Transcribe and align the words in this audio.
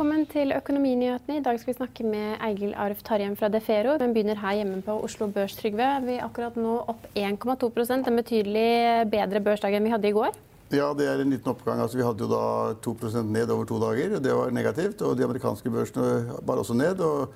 velkommen 0.00 0.22
til 0.32 0.54
Økonominyhetene. 0.56 1.34
I 1.36 1.42
dag 1.44 1.58
skal 1.60 1.74
vi 1.74 1.76
snakke 1.76 2.04
med 2.08 2.38
Eigil 2.40 2.70
Arf 2.72 3.02
Tarjem 3.04 3.34
fra 3.36 3.50
Defero. 3.52 3.98
Den 4.00 4.14
begynner 4.14 4.38
her 4.40 4.54
hjemme 4.56 4.78
på 4.80 4.94
Oslo 5.04 5.26
Børs, 5.28 5.52
Trygve. 5.58 5.88
Vi 6.06 6.14
er 6.14 6.22
akkurat 6.24 6.54
nå 6.56 6.78
opp 6.88 7.02
1,2% 7.12 8.08
En 8.08 8.16
betydelig 8.16 9.10
bedre 9.12 9.42
børsdag 9.44 9.74
enn 9.76 9.84
vi 9.84 9.90
hadde 9.92 10.08
i 10.08 10.14
går. 10.16 10.38
Ja, 10.72 10.86
det 10.96 11.04
er 11.04 11.20
en 11.20 11.34
liten 11.34 11.52
oppgang. 11.52 11.82
Altså, 11.84 11.98
vi 12.00 12.06
hadde 12.06 12.24
jo 12.24 12.30
da 12.32 12.72
2% 12.80 13.28
ned 13.28 13.52
over 13.52 13.68
to 13.68 13.76
dager. 13.82 14.14
Det 14.24 14.32
var 14.38 14.54
negativt. 14.56 15.02
Og 15.04 15.18
de 15.18 15.26
amerikanske 15.26 15.68
børsene 15.68 16.38
var 16.48 16.62
også 16.62 16.78
ned. 16.80 17.00
og 17.04 17.34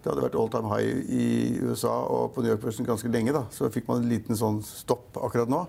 det 0.00 0.08
hadde 0.08 0.24
vært 0.24 0.38
all 0.40 0.48
time 0.48 0.72
high 0.72 1.04
i 1.12 1.26
USA 1.68 1.92
og 1.92 2.32
på 2.32 2.40
New 2.40 2.54
York-børsen 2.54 2.88
ganske 2.88 3.12
lenge. 3.12 3.34
da. 3.36 3.44
Så 3.50 3.68
fikk 3.68 3.92
man 3.92 4.00
en 4.00 4.08
liten 4.08 4.40
sånn 4.40 4.62
stopp 4.64 5.20
akkurat 5.20 5.52
nå. 5.52 5.66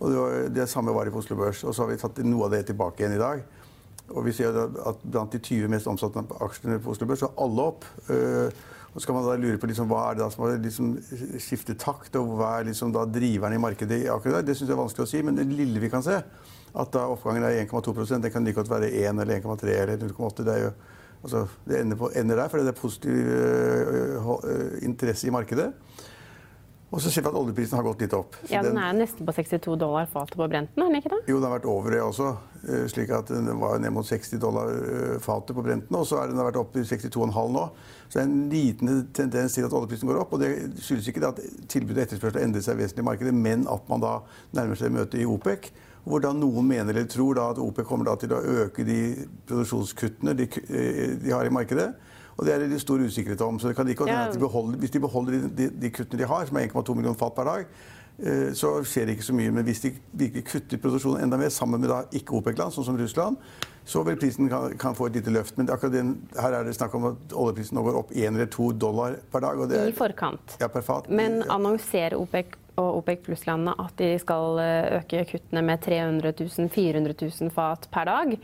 Og 0.00 0.08
det, 0.08 0.16
var, 0.16 0.48
det 0.48 0.66
samme 0.72 0.96
var 0.96 1.04
i 1.04 1.12
Oslo 1.12 1.36
Børs. 1.36 1.60
Og 1.60 1.76
så 1.76 1.84
har 1.84 1.92
vi 1.92 2.00
tatt 2.00 2.24
noe 2.24 2.48
av 2.48 2.56
det 2.56 2.64
tilbake 2.72 3.04
igjen 3.04 3.18
i 3.18 3.20
dag. 3.20 3.44
Og 4.12 4.26
vi 4.26 4.34
ser 4.36 4.52
at 4.52 5.04
blant 5.04 5.32
de 5.32 5.40
20 5.40 5.70
mest 5.72 5.88
omsatte 5.88 6.20
aksjene 6.44 6.80
på 6.82 6.92
Oslo 6.92 7.08
Børs 7.08 7.22
så 7.24 7.30
er 7.30 7.44
alle 7.44 7.68
opp. 7.72 7.86
Eh, 8.12 8.64
og 8.94 9.02
så 9.02 9.08
kan 9.08 9.16
man 9.16 9.24
da 9.26 9.34
lure 9.40 9.58
på 9.58 9.66
liksom, 9.66 9.88
hva 9.90 10.04
er 10.10 10.18
det 10.20 10.26
som 10.30 10.44
har 10.44 10.58
liksom 10.62 10.90
skiftet 11.42 11.80
takt, 11.82 12.14
og 12.20 12.36
hva 12.38 12.52
er 12.60 12.68
liksom 12.68 12.92
da 12.94 13.02
driveren 13.10 13.56
i 13.56 13.62
markedet 13.62 14.04
akkurat 14.12 14.38
der. 14.38 14.50
Det 14.50 14.58
syns 14.58 14.68
jeg 14.68 14.76
er 14.76 14.82
vanskelig 14.84 15.06
å 15.06 15.10
si, 15.10 15.22
men 15.26 15.38
det 15.38 15.48
lille 15.50 15.82
vi 15.82 15.90
kan 15.90 16.04
se, 16.04 16.20
at 16.74 16.92
da 16.94 17.08
oppgangen 17.10 17.46
er 17.46 17.58
1,2% 17.64 18.22
det 18.22 18.30
kan 18.34 18.46
like 18.46 18.60
godt 18.60 18.70
være 18.70 18.92
1 18.92 19.24
eller 19.24 19.40
1,3 19.40 19.74
eller 19.80 20.04
0,8. 20.04 20.46
Det, 20.46 20.56
altså, 21.24 21.42
det 21.66 21.80
ender, 21.80 21.98
på, 21.98 22.12
ender, 22.14 22.38
der 22.38 22.52
fordi 22.52 22.68
det 22.68 22.74
er 22.74 22.78
positiv 22.78 23.18
uh, 24.22 24.46
interesse 24.86 25.26
i 25.26 25.34
markedet. 25.34 25.72
Og 26.94 27.00
så 27.02 27.10
ser 27.10 27.24
vi 27.24 27.30
at 27.32 27.34
oljeprisen 27.34 27.74
har 27.74 27.82
gått 27.82 28.04
litt 28.04 28.12
opp. 28.14 28.36
ja, 28.46 28.60
Den 28.62 28.76
er 28.78 28.92
nesten 28.94 29.26
på 29.26 29.32
62 29.34 29.74
dollar 29.80 30.06
fatet 30.06 30.36
på 30.38 30.46
Brenten? 30.46 30.78
er 30.78 30.92
den 30.92 31.00
ikke 31.00 31.10
det? 31.10 31.22
Jo, 31.26 31.40
den 31.40 31.48
har 31.48 31.56
vært 31.56 31.66
over 31.66 31.90
det 31.90 32.02
også. 32.04 32.28
Eh, 32.68 32.84
slik 32.92 33.10
at 33.10 33.32
Den 33.34 33.50
var 33.58 33.80
ned 33.82 33.90
mot 33.90 34.06
60 34.06 34.38
dollar 34.38 34.70
eh, 34.70 35.18
fatet 35.18 35.56
på 35.56 35.64
Brenten, 35.64 35.96
og 35.98 36.06
så 36.06 36.20
har 36.20 36.30
den 36.30 36.38
vært 36.38 36.60
opp 36.60 36.76
i 36.78 36.84
62,5 36.86 37.50
nå. 37.56 37.64
Så 38.06 38.14
det 38.14 38.22
er 38.22 38.28
en 38.28 38.50
liten 38.52 39.08
tendens 39.12 39.58
til 39.58 39.66
at 39.66 39.74
oljeprisen 39.74 40.06
går 40.06 40.20
opp. 40.22 40.36
og 40.36 40.40
Det 40.44 40.52
skyldes 40.78 41.10
ikke 41.10 41.26
at 41.26 41.42
tilbud 41.68 41.96
og 41.98 42.04
etterspørsel 42.04 42.44
endrer 42.44 42.62
seg 42.62 42.78
vesentlig 42.78 43.02
i 43.02 43.10
markedet, 43.10 43.34
men 43.34 43.66
at 43.66 43.90
man 43.90 44.00
da 44.04 44.14
nærmer 44.54 44.78
seg 44.78 44.94
møtet 44.94 45.18
i 45.18 45.26
OPEC. 45.26 45.72
Hvor 46.04 46.20
da 46.20 46.30
noen 46.36 46.68
mener 46.68 46.92
eller 46.94 47.08
tror 47.10 47.40
at 47.42 47.58
OPEC 47.58 47.86
kommer 47.88 48.14
til 48.20 48.30
å 48.36 48.42
øke 48.62 48.84
de 48.86 49.26
produksjonskuttene 49.48 50.36
de, 50.36 50.46
eh, 50.68 51.16
de 51.18 51.34
har 51.34 51.44
i 51.44 51.50
markedet. 51.50 51.90
Og 52.36 52.46
det 52.46 52.54
er 52.54 52.64
det 52.68 52.80
stor 52.82 53.02
usikkerhet 53.02 53.42
om. 53.46 53.58
Så 53.58 53.68
det 53.68 53.76
kan 53.76 53.88
ikke 53.88 54.08
ja. 54.10 54.28
de 54.32 54.38
beholder, 54.38 54.78
Hvis 54.78 54.90
de 54.90 55.00
beholder 55.00 55.32
de, 55.48 55.68
de, 55.82 55.90
kuttene 55.90 56.22
de 56.22 56.28
har, 56.28 56.46
som 56.46 56.56
er 56.56 56.66
1,2 56.68 56.94
millioner 56.94 57.18
fat 57.18 57.34
per 57.36 57.44
dag, 57.44 57.68
eh, 58.18 58.50
så 58.54 58.72
skjer 58.82 59.06
det 59.06 59.18
ikke 59.18 59.28
så 59.28 59.36
mye. 59.36 59.52
Men 59.54 59.64
hvis 59.64 59.84
de 59.84 59.92
virkelig 60.12 60.44
kutter 60.50 60.82
produksjonen 60.82 61.22
enda 61.22 61.38
mer 61.38 61.52
sammen 61.54 61.80
med 61.80 62.18
ikke-OPEC-land, 62.18 62.74
sånn 62.74 62.88
som 62.90 62.98
Russland, 62.98 63.38
så 63.84 64.02
vil 64.02 64.16
prisen 64.16 64.48
kan, 64.48 64.74
kan, 64.80 64.96
få 64.96 65.10
et 65.10 65.20
lite 65.20 65.30
løft. 65.30 65.58
Men 65.58 65.68
den, 65.92 66.14
her 66.40 66.58
er 66.58 66.64
det 66.64 66.74
snakk 66.74 66.94
om 66.96 67.10
at 67.12 67.32
oljeprisen 67.36 67.76
nå 67.78 67.84
går 67.84 68.00
opp 68.00 68.12
1 68.16 68.32
eller 68.32 68.50
2 68.50 68.72
dollar 68.80 69.18
per 69.30 69.44
dag. 69.44 69.64
Er, 69.70 69.88
I 69.92 69.96
forkant. 69.96 70.56
Ja, 70.60 70.70
per 70.72 70.86
fat. 70.86 71.10
Men 71.12 71.42
annonserer 71.52 72.16
OPEC 72.16 72.56
og 72.80 72.98
OPEC 72.98 73.22
pluss-landene 73.28 73.76
at 73.78 73.94
de 74.00 74.10
skal 74.18 74.58
eh, 74.62 74.96
øke 74.98 75.24
kuttene 75.30 75.62
med 75.62 75.82
300 75.84 76.32
000-400 76.40 77.14
000 77.20 77.54
fat 77.54 77.86
per 77.92 78.08
dag. 78.10 78.36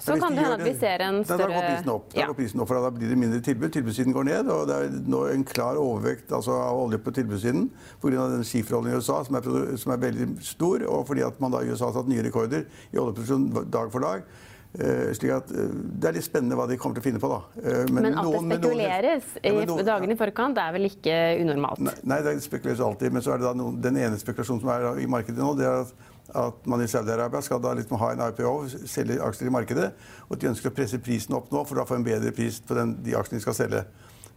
Så 0.00 0.16
kan 0.20 0.34
det 0.34 0.44
hende 0.44 0.56
at 0.56 0.64
vi 0.64 0.74
ser 0.80 1.04
en 1.04 1.20
større 1.24 1.46
Da 1.46 1.48
går 1.52 1.66
prisen 1.68 1.92
opp. 1.92 2.10
Da, 2.14 2.26
prisen 2.36 2.62
opp, 2.62 2.70
for 2.70 2.80
da 2.80 2.92
blir 2.94 3.12
det 3.12 3.18
mindre 3.20 3.40
tilbud. 3.44 3.70
Tilbudssiden 3.76 4.16
går 4.16 4.28
ned. 4.30 4.52
og 4.52 4.66
Det 4.70 4.76
er 4.76 5.00
nå 5.14 5.24
en 5.30 5.46
klar 5.46 5.80
overvekt 5.80 6.32
altså, 6.32 6.56
av 6.56 6.84
olje 6.86 7.00
på 7.04 7.14
tilbudssiden 7.20 7.68
pga. 8.02 8.28
den 8.34 8.44
skiferoljen 8.44 8.94
i 8.94 9.00
USA, 9.00 9.22
som 9.24 9.36
er, 9.36 9.50
som 9.76 9.92
er, 9.92 10.04
veldig 10.06 10.28
stor, 10.44 10.86
og 10.88 11.06
fordi 11.06 11.26
at 11.26 11.40
man 11.40 11.52
da 11.52 11.60
i 11.60 11.70
USA 11.70 11.90
har 11.90 11.98
satt 11.98 12.08
nye 12.08 12.24
rekorder 12.24 12.64
i 12.92 12.98
oljeproduksjon 12.98 13.50
dag 13.70 13.92
for 13.92 14.00
dag. 14.00 14.24
Uh, 14.70 15.10
slik 15.18 15.32
at 15.34 15.48
uh, 15.50 15.66
Det 15.98 16.06
er 16.06 16.14
litt 16.14 16.22
spennende 16.22 16.54
hva 16.54 16.68
de 16.70 16.76
kommer 16.78 16.94
til 16.94 17.02
å 17.02 17.06
finne 17.08 17.20
på. 17.22 17.26
da. 17.26 17.40
Uh, 17.58 17.88
men, 17.90 18.04
men, 18.04 18.14
at 18.14 18.22
noen, 18.22 18.52
det 18.52 18.60
spekuleres 18.60 19.24
noen, 19.26 19.42
ja, 19.42 19.64
noen, 19.66 19.80
i 19.82 19.86
dagene 19.88 20.14
i 20.14 20.20
forkant, 20.20 20.54
det 20.54 20.62
er 20.62 20.76
vel 20.76 20.86
ikke 20.86 21.16
unormalt? 21.42 21.82
Nei, 21.82 21.96
nei, 22.12 22.20
det 22.22 22.36
spekuleres 22.44 22.82
alltid. 22.86 23.16
Men 23.16 23.24
så 23.26 23.34
er 23.34 23.42
det 23.42 23.48
da 23.48 23.52
noen, 23.58 23.80
den 23.82 23.98
ene 23.98 24.20
spekulasjonen 24.20 24.62
som 24.62 24.70
er 24.76 25.02
i 25.02 25.08
markedet 25.10 25.42
nå, 25.42 25.56
det 25.58 25.66
er 25.66 25.82
at 25.82 26.09
at 26.36 26.66
man 26.70 26.82
i 26.82 26.88
Saudi-Arabia 26.90 27.40
skal 27.44 27.62
da 27.62 27.72
liksom 27.76 27.98
ha 28.00 28.12
en 28.12 28.22
IPO, 28.28 28.52
selge 28.88 29.18
aksjer 29.24 29.50
i 29.50 29.54
markedet. 29.54 29.90
Og 30.28 30.36
at 30.36 30.42
de 30.42 30.50
ønsker 30.52 30.70
å 30.70 30.76
presse 30.76 31.00
prisen 31.02 31.36
opp 31.38 31.50
nå 31.52 31.64
for 31.68 31.80
å 31.80 31.86
få 31.88 31.98
en 31.98 32.06
bedre 32.06 32.32
pris 32.36 32.60
på 32.64 32.76
den, 32.78 32.96
de 33.04 33.16
aksjene 33.18 33.40
de 33.40 33.44
skal 33.46 33.58
selge. 33.58 33.84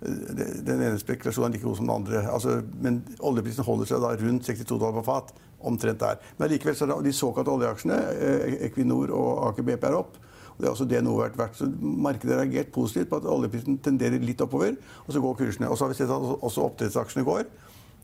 Den 0.03 0.81
ene 0.81 0.99
spekulasjonen 0.99 1.53
er 1.53 1.55
like 1.57 1.63
god 1.63 1.79
som 1.79 1.87
den 1.87 1.95
andre. 1.95 2.25
Altså, 2.27 2.57
men 2.83 2.99
oljeprisen 3.23 3.65
holder 3.67 3.89
seg 3.89 4.03
da 4.03 4.11
rundt 4.19 4.49
62 4.49 4.75
dollar 4.75 4.97
på 4.99 5.07
fat. 5.07 5.33
Omtrent 5.63 6.01
der. 6.01 6.19
Men 6.37 6.51
likevel 6.51 6.75
så 6.75 6.89
er 6.91 7.05
de 7.05 7.13
såkalte 7.15 7.53
oljeaksjene, 7.53 7.99
eh, 8.19 8.55
Equinor 8.67 9.13
og 9.15 9.45
Aker 9.47 9.63
BP, 9.63 9.85
er 9.87 9.95
opp. 9.95 10.17
Og 10.53 10.59
det 10.59 10.67
er 10.67 10.73
også 10.73 10.87
det 10.89 10.99
noe 11.05 11.21
vært 11.21 11.37
verdt. 11.39 11.55
Så 11.57 11.69
markedet 11.81 12.35
har 12.35 12.43
reagert 12.43 12.73
positivt 12.75 13.09
på 13.09 13.21
at 13.21 13.29
oljeprisen 13.31 13.79
tenderer 13.79 14.19
litt 14.21 14.41
oppover, 14.43 14.75
og 15.07 15.13
så 15.13 15.21
går 15.23 15.37
kursene. 15.39 15.69
Og 15.69 15.79
så 15.79 15.85
har 15.85 15.93
vi 15.93 16.01
sett 16.01 16.11
at 16.11 16.43
også 16.43 16.67
oppdrettsaksjene 16.67 17.25
går. 17.25 17.47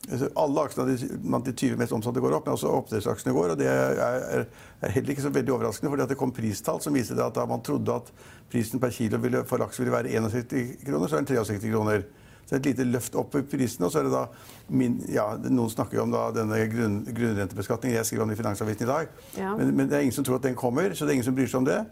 Alle 0.09 0.63
aksjene 0.63 0.95
blant 1.21 1.45
de 1.45 1.53
20 1.53 1.77
mest 1.77 1.93
omsatte 1.93 2.21
går 2.23 2.37
opp, 2.37 2.47
men 2.47 2.55
også 2.55 2.71
oppdrettsaksjene 2.79 3.33
går. 3.35 3.53
og 3.53 3.59
Det 3.59 3.67
er, 3.69 3.99
er, 4.05 4.45
er, 4.81 4.93
heller 4.95 5.13
ikke 5.13 5.25
så 5.27 5.33
veldig 5.35 5.53
overraskende, 5.53 5.91
fordi 5.93 6.07
det 6.09 6.17
kom 6.17 6.33
pristall 6.33 6.79
som 6.81 6.95
viste 6.95 7.19
at 7.19 7.35
da 7.35 7.45
man 7.49 7.61
trodde 7.65 7.99
at 7.99 8.09
prisen 8.49 8.81
per 8.81 8.93
kilo 8.95 9.19
ville, 9.21 9.43
for 9.45 9.61
laks 9.61 9.81
ville 9.81 9.93
være 9.93 10.15
61 10.15 10.87
kroner, 10.87 11.07
så 11.07 11.19
er 11.19 11.25
den 11.25 11.31
63 11.35 11.69
kroner. 11.69 12.07
Så 12.49 12.57
et 12.57 12.65
lite 12.65 12.85
løft 12.89 13.13
opp 13.19 13.35
i 13.37 13.43
prisene. 13.45 13.85
Og 13.85 13.93
så 13.93 14.01
er 14.01 14.07
det 14.07 14.13
da 14.15 14.23
min, 14.73 14.95
ja, 15.13 15.27
Noen 15.37 15.69
snakker 15.69 15.99
jo 15.99 16.07
om 16.07 16.15
denne 16.33 16.57
grunn, 16.71 17.03
grunnrentebeskatningen. 17.05 17.99
Jeg 17.99 18.09
skriver 18.09 18.25
om 18.25 18.31
det 18.31 18.39
i 18.39 18.41
Finansavisen 18.41 18.87
i 18.87 18.89
dag. 18.89 19.11
Ja. 19.37 19.51
Men, 19.59 19.75
men, 19.77 19.91
det 19.91 19.99
er 19.99 20.07
ingen 20.07 20.15
som 20.15 20.25
tror 20.25 20.39
at 20.39 20.47
den 20.47 20.57
kommer, 20.57 20.95
så 20.95 21.05
det 21.05 21.13
er 21.13 21.19
ingen 21.19 21.27
som 21.27 21.37
bryr 21.37 21.51
seg 21.51 21.61
om 21.61 21.69
det. 21.69 21.83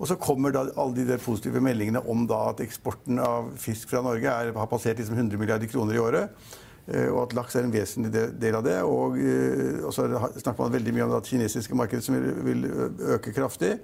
Og 0.00 0.08
så 0.08 0.16
kommer 0.16 0.54
da 0.56 0.64
alle 0.80 0.96
de 0.96 1.04
der 1.10 1.20
positive 1.20 1.60
meldingene 1.60 2.00
om 2.08 2.24
da 2.28 2.46
at 2.54 2.64
eksporten 2.64 3.20
av 3.20 3.52
fisk 3.60 3.92
fra 3.92 4.00
Norge 4.06 4.32
er, 4.32 4.54
har 4.56 4.70
passert 4.72 5.02
liksom 5.02 5.18
100 5.18 5.36
milliarder 5.36 5.68
kroner 5.68 5.98
i 5.98 6.00
året. 6.00 6.48
Eh, 6.90 7.08
og 7.08 7.22
at 7.22 7.34
laks 7.38 7.56
er 7.56 7.66
en 7.66 7.74
vesentlig 7.74 8.26
del 8.42 8.58
av 8.58 8.64
det. 8.66 8.78
Og, 8.82 9.18
eh, 9.18 9.80
så 9.90 10.08
snakker 10.36 10.62
man 10.62 10.72
veldig 10.74 10.94
mye 10.94 11.06
om 11.06 11.14
det 11.14 11.26
kinesiske 11.30 11.76
markedet 11.78 12.04
som 12.04 12.18
vil 12.44 12.66
øke 13.14 13.34
kraftig 13.36 13.78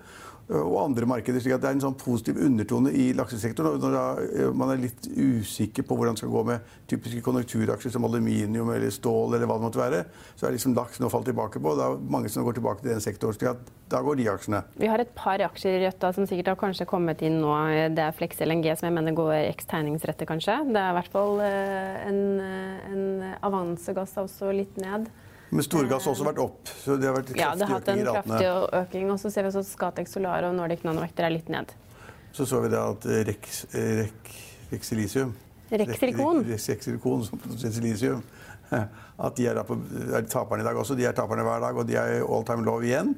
og 0.49 0.77
andre 0.85 1.07
markeder. 1.07 1.41
slik 1.41 1.57
at 1.57 1.63
Det 1.63 1.69
er 1.69 1.75
en 1.75 1.81
sånn 1.83 1.99
positiv 1.99 2.37
undertone 2.39 2.93
i 2.95 3.13
laksesektoren. 3.19 3.81
Når 3.83 3.95
da, 3.97 4.51
man 4.55 4.71
er 4.71 4.83
litt 4.85 5.09
usikker 5.11 5.83
på 5.83 5.97
hvordan 5.97 6.15
det 6.15 6.23
skal 6.23 6.35
gå 6.35 6.43
med 6.47 6.61
typiske 6.87 7.23
konjunkturaksjer 7.27 7.93
som 7.93 8.07
aluminium 8.07 8.71
eller 8.71 8.91
stål, 8.95 9.35
eller 9.35 9.47
hva 9.47 9.59
det 9.59 9.67
måtte 9.67 9.83
være, 9.83 10.05
så 10.37 10.47
er 10.47 10.55
liksom 10.55 10.77
laksen 10.77 11.07
å 11.07 11.11
falle 11.11 11.27
tilbake 11.33 11.63
på. 11.63 11.75
Det 11.75 11.89
er 11.89 11.99
mange 12.15 12.31
som 12.31 12.47
går 12.47 12.61
tilbake 12.61 12.85
til 12.85 12.95
den 12.95 13.03
sektoren. 13.03 13.35
slik 13.35 13.51
at 13.51 13.75
da 13.91 14.01
går 14.03 14.17
de 14.19 14.29
aksjene. 14.31 14.63
Vi 14.79 14.87
har 14.91 15.03
et 15.03 15.15
par 15.15 15.43
aksjer 15.43 15.81
i 15.81 15.85
Rødt 15.85 16.01
da, 16.01 16.13
som 16.15 16.27
sikkert 16.27 16.55
har 16.55 16.63
kanskje 16.63 16.87
kommet 16.87 17.23
inn 17.27 17.41
nå. 17.43 17.53
Det 17.95 18.03
er 18.03 18.15
Flex 18.15 18.39
LNG, 18.43 18.71
som 18.79 18.89
jeg 18.89 18.95
mener 18.95 19.15
går 19.15 19.35
eks-tegningsrette, 19.53 20.27
kanskje. 20.27 20.59
Det 20.71 20.81
er 20.81 20.91
i 20.91 20.97
hvert 21.01 21.13
fall 21.13 21.43
eh, 21.43 22.07
en, 22.07 22.21
eh, 22.43 22.91
en 22.93 23.07
avansegass 23.47 24.15
også 24.23 24.55
litt 24.55 24.79
ned. 24.79 25.11
Men 25.51 25.63
storgass 25.63 26.05
har 26.09 26.15
også 26.17 26.27
vært 26.27 26.41
opp. 26.43 26.71
så 26.83 26.97
det 26.99 27.07
har 27.07 27.17
vært 27.17 27.33
Ja, 27.39 27.53
det 27.55 27.69
har 27.69 27.79
hatt 27.79 27.89
en 27.93 28.03
kraftig 28.03 28.47
økning. 28.81 29.11
Og 29.15 29.21
så 29.23 29.31
ser 29.31 29.47
vi 29.47 29.53
også 29.53 29.63
at 29.63 29.71
Scatec 29.71 30.11
Solar 30.11 30.49
og 30.49 30.57
Nordic 30.59 30.83
Nanovector 30.87 31.29
er 31.29 31.37
litt 31.37 31.51
ned. 31.53 31.75
Så 32.37 32.47
så 32.49 32.61
vi 32.65 32.69
da 32.73 32.83
at 32.91 33.07
Rex, 33.29 33.65
Rex, 33.73 34.41
Rexilisium 34.73 35.35
Rexilikon. 35.71 36.45
Rexilikon. 36.47 37.25
At 38.71 39.37
de 39.39 39.47
er, 39.47 39.63
på, 39.65 39.77
er 40.15 40.27
taperne 40.31 40.63
i 40.63 40.67
dag 40.67 40.77
også. 40.79 40.97
De 40.99 41.07
er 41.07 41.15
taperne 41.17 41.47
hver 41.47 41.63
dag, 41.63 41.79
og 41.79 41.87
de 41.89 41.97
er 41.99 42.23
all 42.23 42.45
time 42.47 42.67
low 42.67 42.83
igjen. 42.85 43.15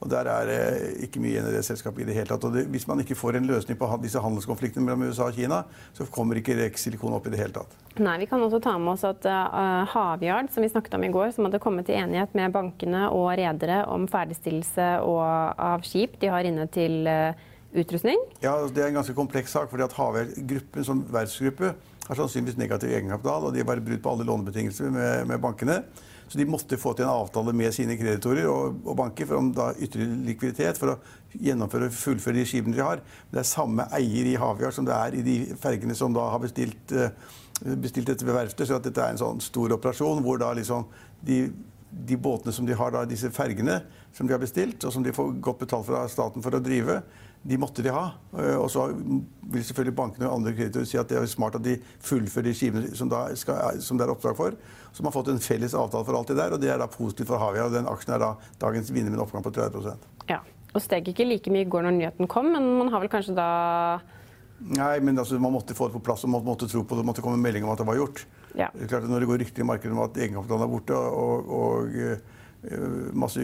Og 0.00 0.08
Der 0.08 0.28
er 0.32 0.46
det 0.48 0.60
ikke 1.04 1.20
mye 1.20 1.34
igjen 1.34 1.48
i 1.50 1.52
det 1.52 1.64
selskapet 1.66 2.02
i 2.02 2.06
det 2.08 2.14
hele 2.16 2.30
tatt. 2.30 2.44
Og 2.48 2.54
det, 2.54 2.64
Hvis 2.72 2.86
man 2.88 3.02
ikke 3.02 3.14
får 3.18 3.36
en 3.36 3.48
løsning 3.50 3.76
på 3.78 3.88
disse 4.02 4.20
handelskonfliktene 4.20 4.84
mellom 4.84 5.10
USA 5.10 5.28
og 5.28 5.36
Kina, 5.36 5.62
så 5.92 6.06
kommer 6.08 6.40
ikke 6.40 6.56
Rex 6.56 6.86
Silikon 6.86 7.12
opp 7.12 7.28
i 7.28 7.34
det 7.34 7.40
hele 7.42 7.52
tatt. 7.52 7.76
Nei, 8.00 8.16
Vi 8.22 8.30
kan 8.30 8.40
også 8.40 8.62
ta 8.64 8.78
med 8.78 8.94
oss 8.94 9.04
at 9.04 9.28
uh, 9.28 9.84
Havyard, 9.92 10.48
som 10.54 10.64
vi 10.64 10.72
snakket 10.72 10.96
om 10.96 11.04
i 11.04 11.12
går, 11.12 11.34
som 11.36 11.44
hadde 11.44 11.60
kommet 11.60 11.86
til 11.86 12.00
enighet 12.00 12.34
med 12.34 12.52
bankene 12.52 13.10
og 13.12 13.34
redere 13.36 13.84
om 13.92 14.08
ferdigstillelse 14.08 14.88
av 15.04 15.84
skip 15.84 16.16
de 16.20 16.32
har 16.32 16.48
inne 16.48 16.66
til 16.72 17.04
uh, 17.04 17.36
utrustning? 17.76 18.18
Ja, 18.40 18.56
altså, 18.56 18.74
Det 18.74 18.84
er 18.84 18.88
en 18.88 19.00
ganske 19.02 19.14
kompleks 19.14 19.52
sak. 19.52 19.70
fordi 19.70 19.84
at 19.84 19.92
Havyard-gruppen 19.92 20.84
som 20.84 21.04
verftsgruppe 21.12 21.74
har 22.08 22.16
sannsynligvis 22.16 22.58
negativ 22.58 22.90
egenkapital, 22.90 23.44
og 23.44 23.52
de 23.52 23.60
har 23.60 23.68
bare 23.68 23.84
brudd 23.84 24.02
på 24.02 24.10
alle 24.10 24.24
lånebetingelser 24.24 24.90
med, 24.90 25.26
med 25.26 25.38
bankene. 25.38 25.82
Så 26.30 26.38
de 26.38 26.46
måtte 26.46 26.78
få 26.78 26.92
til 26.94 27.08
en 27.08 27.10
avtale 27.10 27.52
med 27.58 27.74
sine 27.74 27.96
kreditorer 27.98 28.46
og, 28.46 28.76
og 28.86 28.96
banker 29.00 29.32
om 29.34 29.48
da 29.54 29.72
ytterligere 29.74 30.18
likviditet 30.28 30.78
for 30.78 30.92
å 30.92 30.98
gjennomføre 31.34 31.88
og 31.90 31.96
fullføre 31.98 32.38
de 32.38 32.44
skipene 32.46 32.76
de 32.76 32.84
har. 32.86 33.02
Det 33.32 33.40
er 33.42 33.48
samme 33.50 33.88
eier 33.96 34.28
i 34.30 34.36
Havyard 34.38 34.76
som 34.76 34.86
det 34.86 34.94
er 34.94 35.16
i 35.18 35.24
de 35.26 35.34
fergene 35.58 35.96
som 35.98 36.14
da 36.14 36.28
har 36.30 36.42
bestilt, 36.42 36.94
eh, 36.94 37.10
bestilt 37.74 38.12
dette 38.12 38.26
ved 38.28 38.38
verftet. 38.38 38.70
Så 38.70 38.78
dette 38.78 39.02
er 39.02 39.16
en 39.16 39.18
sånn 39.24 39.42
stor 39.42 39.74
operasjon 39.74 40.22
hvor 40.22 40.38
da 40.38 40.52
liksom 40.54 40.86
de, 41.26 41.40
de 41.90 42.20
båtene 42.22 42.54
som 42.54 42.68
de 42.68 42.78
har, 42.78 42.94
da, 42.94 43.02
disse 43.10 43.32
fergene 43.34 43.80
som 44.14 44.30
de 44.30 44.36
har 44.36 44.42
bestilt, 44.42 44.86
og 44.86 44.94
som 44.94 45.02
de 45.02 45.14
får 45.16 45.34
godt 45.42 45.64
betalt 45.64 45.90
fra 45.90 46.04
staten 46.10 46.46
for 46.46 46.54
å 46.54 46.62
drive, 46.62 47.00
de 47.42 47.56
måtte 47.56 47.82
de 47.82 47.92
ha. 47.94 48.04
Eh, 48.36 48.56
og 48.60 48.68
så 48.72 48.86
vil 48.92 49.64
selvfølgelig 49.64 49.96
bankene 49.96 50.28
og 50.28 50.40
andre 50.40 50.52
kreditorer 50.56 50.88
si 50.88 50.98
at 51.00 51.08
det 51.08 51.18
er 51.20 51.30
smart 51.30 51.56
at 51.56 51.64
de 51.64 51.78
fullfører 52.04 52.50
de 52.50 52.54
skivene 52.56 52.92
som, 52.92 53.10
som, 53.40 53.98
det 53.98 54.06
er 54.06 54.12
oppdrag 54.12 54.36
for. 54.36 54.56
Så 54.92 55.02
man 55.02 55.10
har 55.10 55.16
fått 55.16 55.32
en 55.32 55.42
felles 55.42 55.74
avtale 55.76 56.06
for 56.06 56.18
alt 56.18 56.32
det 56.32 56.38
der, 56.40 56.56
og 56.56 56.62
det 56.62 56.72
er 56.72 56.80
da 56.82 56.88
positivt 56.90 57.30
for 57.32 57.40
Havia. 57.40 57.68
Og 57.68 57.76
den 57.76 57.88
aksjen 57.90 58.16
er 58.16 58.24
da 58.24 58.32
dagens 58.60 58.92
vinner 58.92 59.12
med 59.12 59.20
en 59.20 59.26
oppgang 59.26 59.44
på 59.46 59.54
30% 59.56 60.08
Ja, 60.30 60.42
og 60.74 60.84
steg 60.84 61.08
ikke 61.10 61.28
like 61.28 61.52
mye 61.52 61.64
i 61.64 61.70
går 61.70 61.86
når 61.86 61.96
nyheten 61.96 62.30
kom, 62.30 62.52
men 62.52 62.66
man 62.78 62.92
har 62.92 63.02
vel 63.02 63.12
kanskje 63.12 63.36
da 63.38 63.50
Nei, 64.60 64.98
men 65.00 65.16
altså, 65.16 65.38
man 65.40 65.54
måtte 65.54 65.72
få 65.72 65.86
det 65.88 65.96
på 65.96 66.02
plass 66.04 66.26
og 66.26 66.34
man 66.34 66.44
måtte 66.44 66.66
tro 66.68 66.82
på 66.84 66.98
det. 66.98 67.04
Måtte 67.08 67.22
komme 67.24 67.40
melding 67.40 67.64
om 67.64 67.70
at 67.72 67.80
det 67.80 67.86
var 67.88 67.96
gjort. 67.96 68.26
Ja. 68.52 68.66
Det 68.74 68.84
er 68.84 68.90
klart 68.90 69.06
at 69.06 69.08
Når 69.08 69.22
det 69.22 69.28
går 69.30 69.40
rykter 69.40 69.64
i 69.64 69.66
markedet 69.70 69.94
om 69.94 70.02
at 70.04 70.18
egenkapitalen 70.20 70.66
er 70.66 70.68
borte, 70.68 70.98
og, 70.98 71.48
og 71.48 71.94
uh, 71.96 72.39
masse 73.16 73.40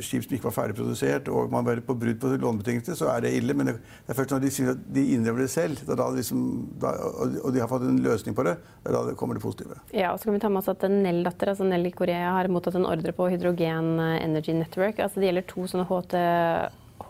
skip 0.00 0.24
som 0.24 0.32
ikke 0.32 0.48
var 0.48 0.54
ferdig 0.56 0.76
produsert, 0.78 1.28
og 1.28 1.50
man 1.52 1.66
var 1.66 1.80
på 1.84 1.96
brudd 1.98 2.18
på 2.22 2.30
lånebetingelser, 2.40 2.96
så 2.96 3.10
er 3.12 3.26
det 3.26 3.34
ille. 3.36 3.54
Men 3.56 3.70
det, 3.70 3.76
det 4.06 4.14
er 4.14 4.18
først 4.18 4.32
når 4.32 4.44
de 4.46 4.52
sier 4.54 4.72
at 4.72 4.82
de 4.96 5.04
innrømmer 5.12 5.44
det 5.44 5.50
selv, 5.52 5.82
det 5.84 5.98
da 6.00 6.08
liksom, 6.14 6.42
da, 6.80 6.94
og 7.42 7.52
de 7.52 7.62
har 7.62 7.70
fått 7.70 7.84
en 7.84 8.00
løsning 8.04 8.36
på 8.38 8.46
det, 8.48 8.56
det 8.86 8.96
da 8.96 9.04
det 9.10 9.16
kommer 9.20 9.36
det 9.36 9.44
positive. 9.44 9.78
Ja, 9.92 10.14
og 10.14 10.20
så 10.20 10.30
kan 10.30 10.38
vi 10.38 10.42
ta 10.46 10.52
med 10.52 10.62
oss 10.62 10.72
at 10.72 10.88
Nell-datter, 10.88 11.52
altså 11.52 11.68
Nell 11.68 11.90
i 11.90 11.94
Korea, 11.94 12.32
har 12.38 12.50
mottatt 12.52 12.78
en 12.80 12.88
ordre 12.88 13.12
på 13.16 13.28
Hydrogen 13.32 13.96
Energy 14.00 14.56
Network. 14.56 15.02
Altså 15.04 15.20
det 15.20 15.30
gjelder 15.30 15.50
to 15.52 15.68
sånne 15.68 15.88
HT, 15.90 16.20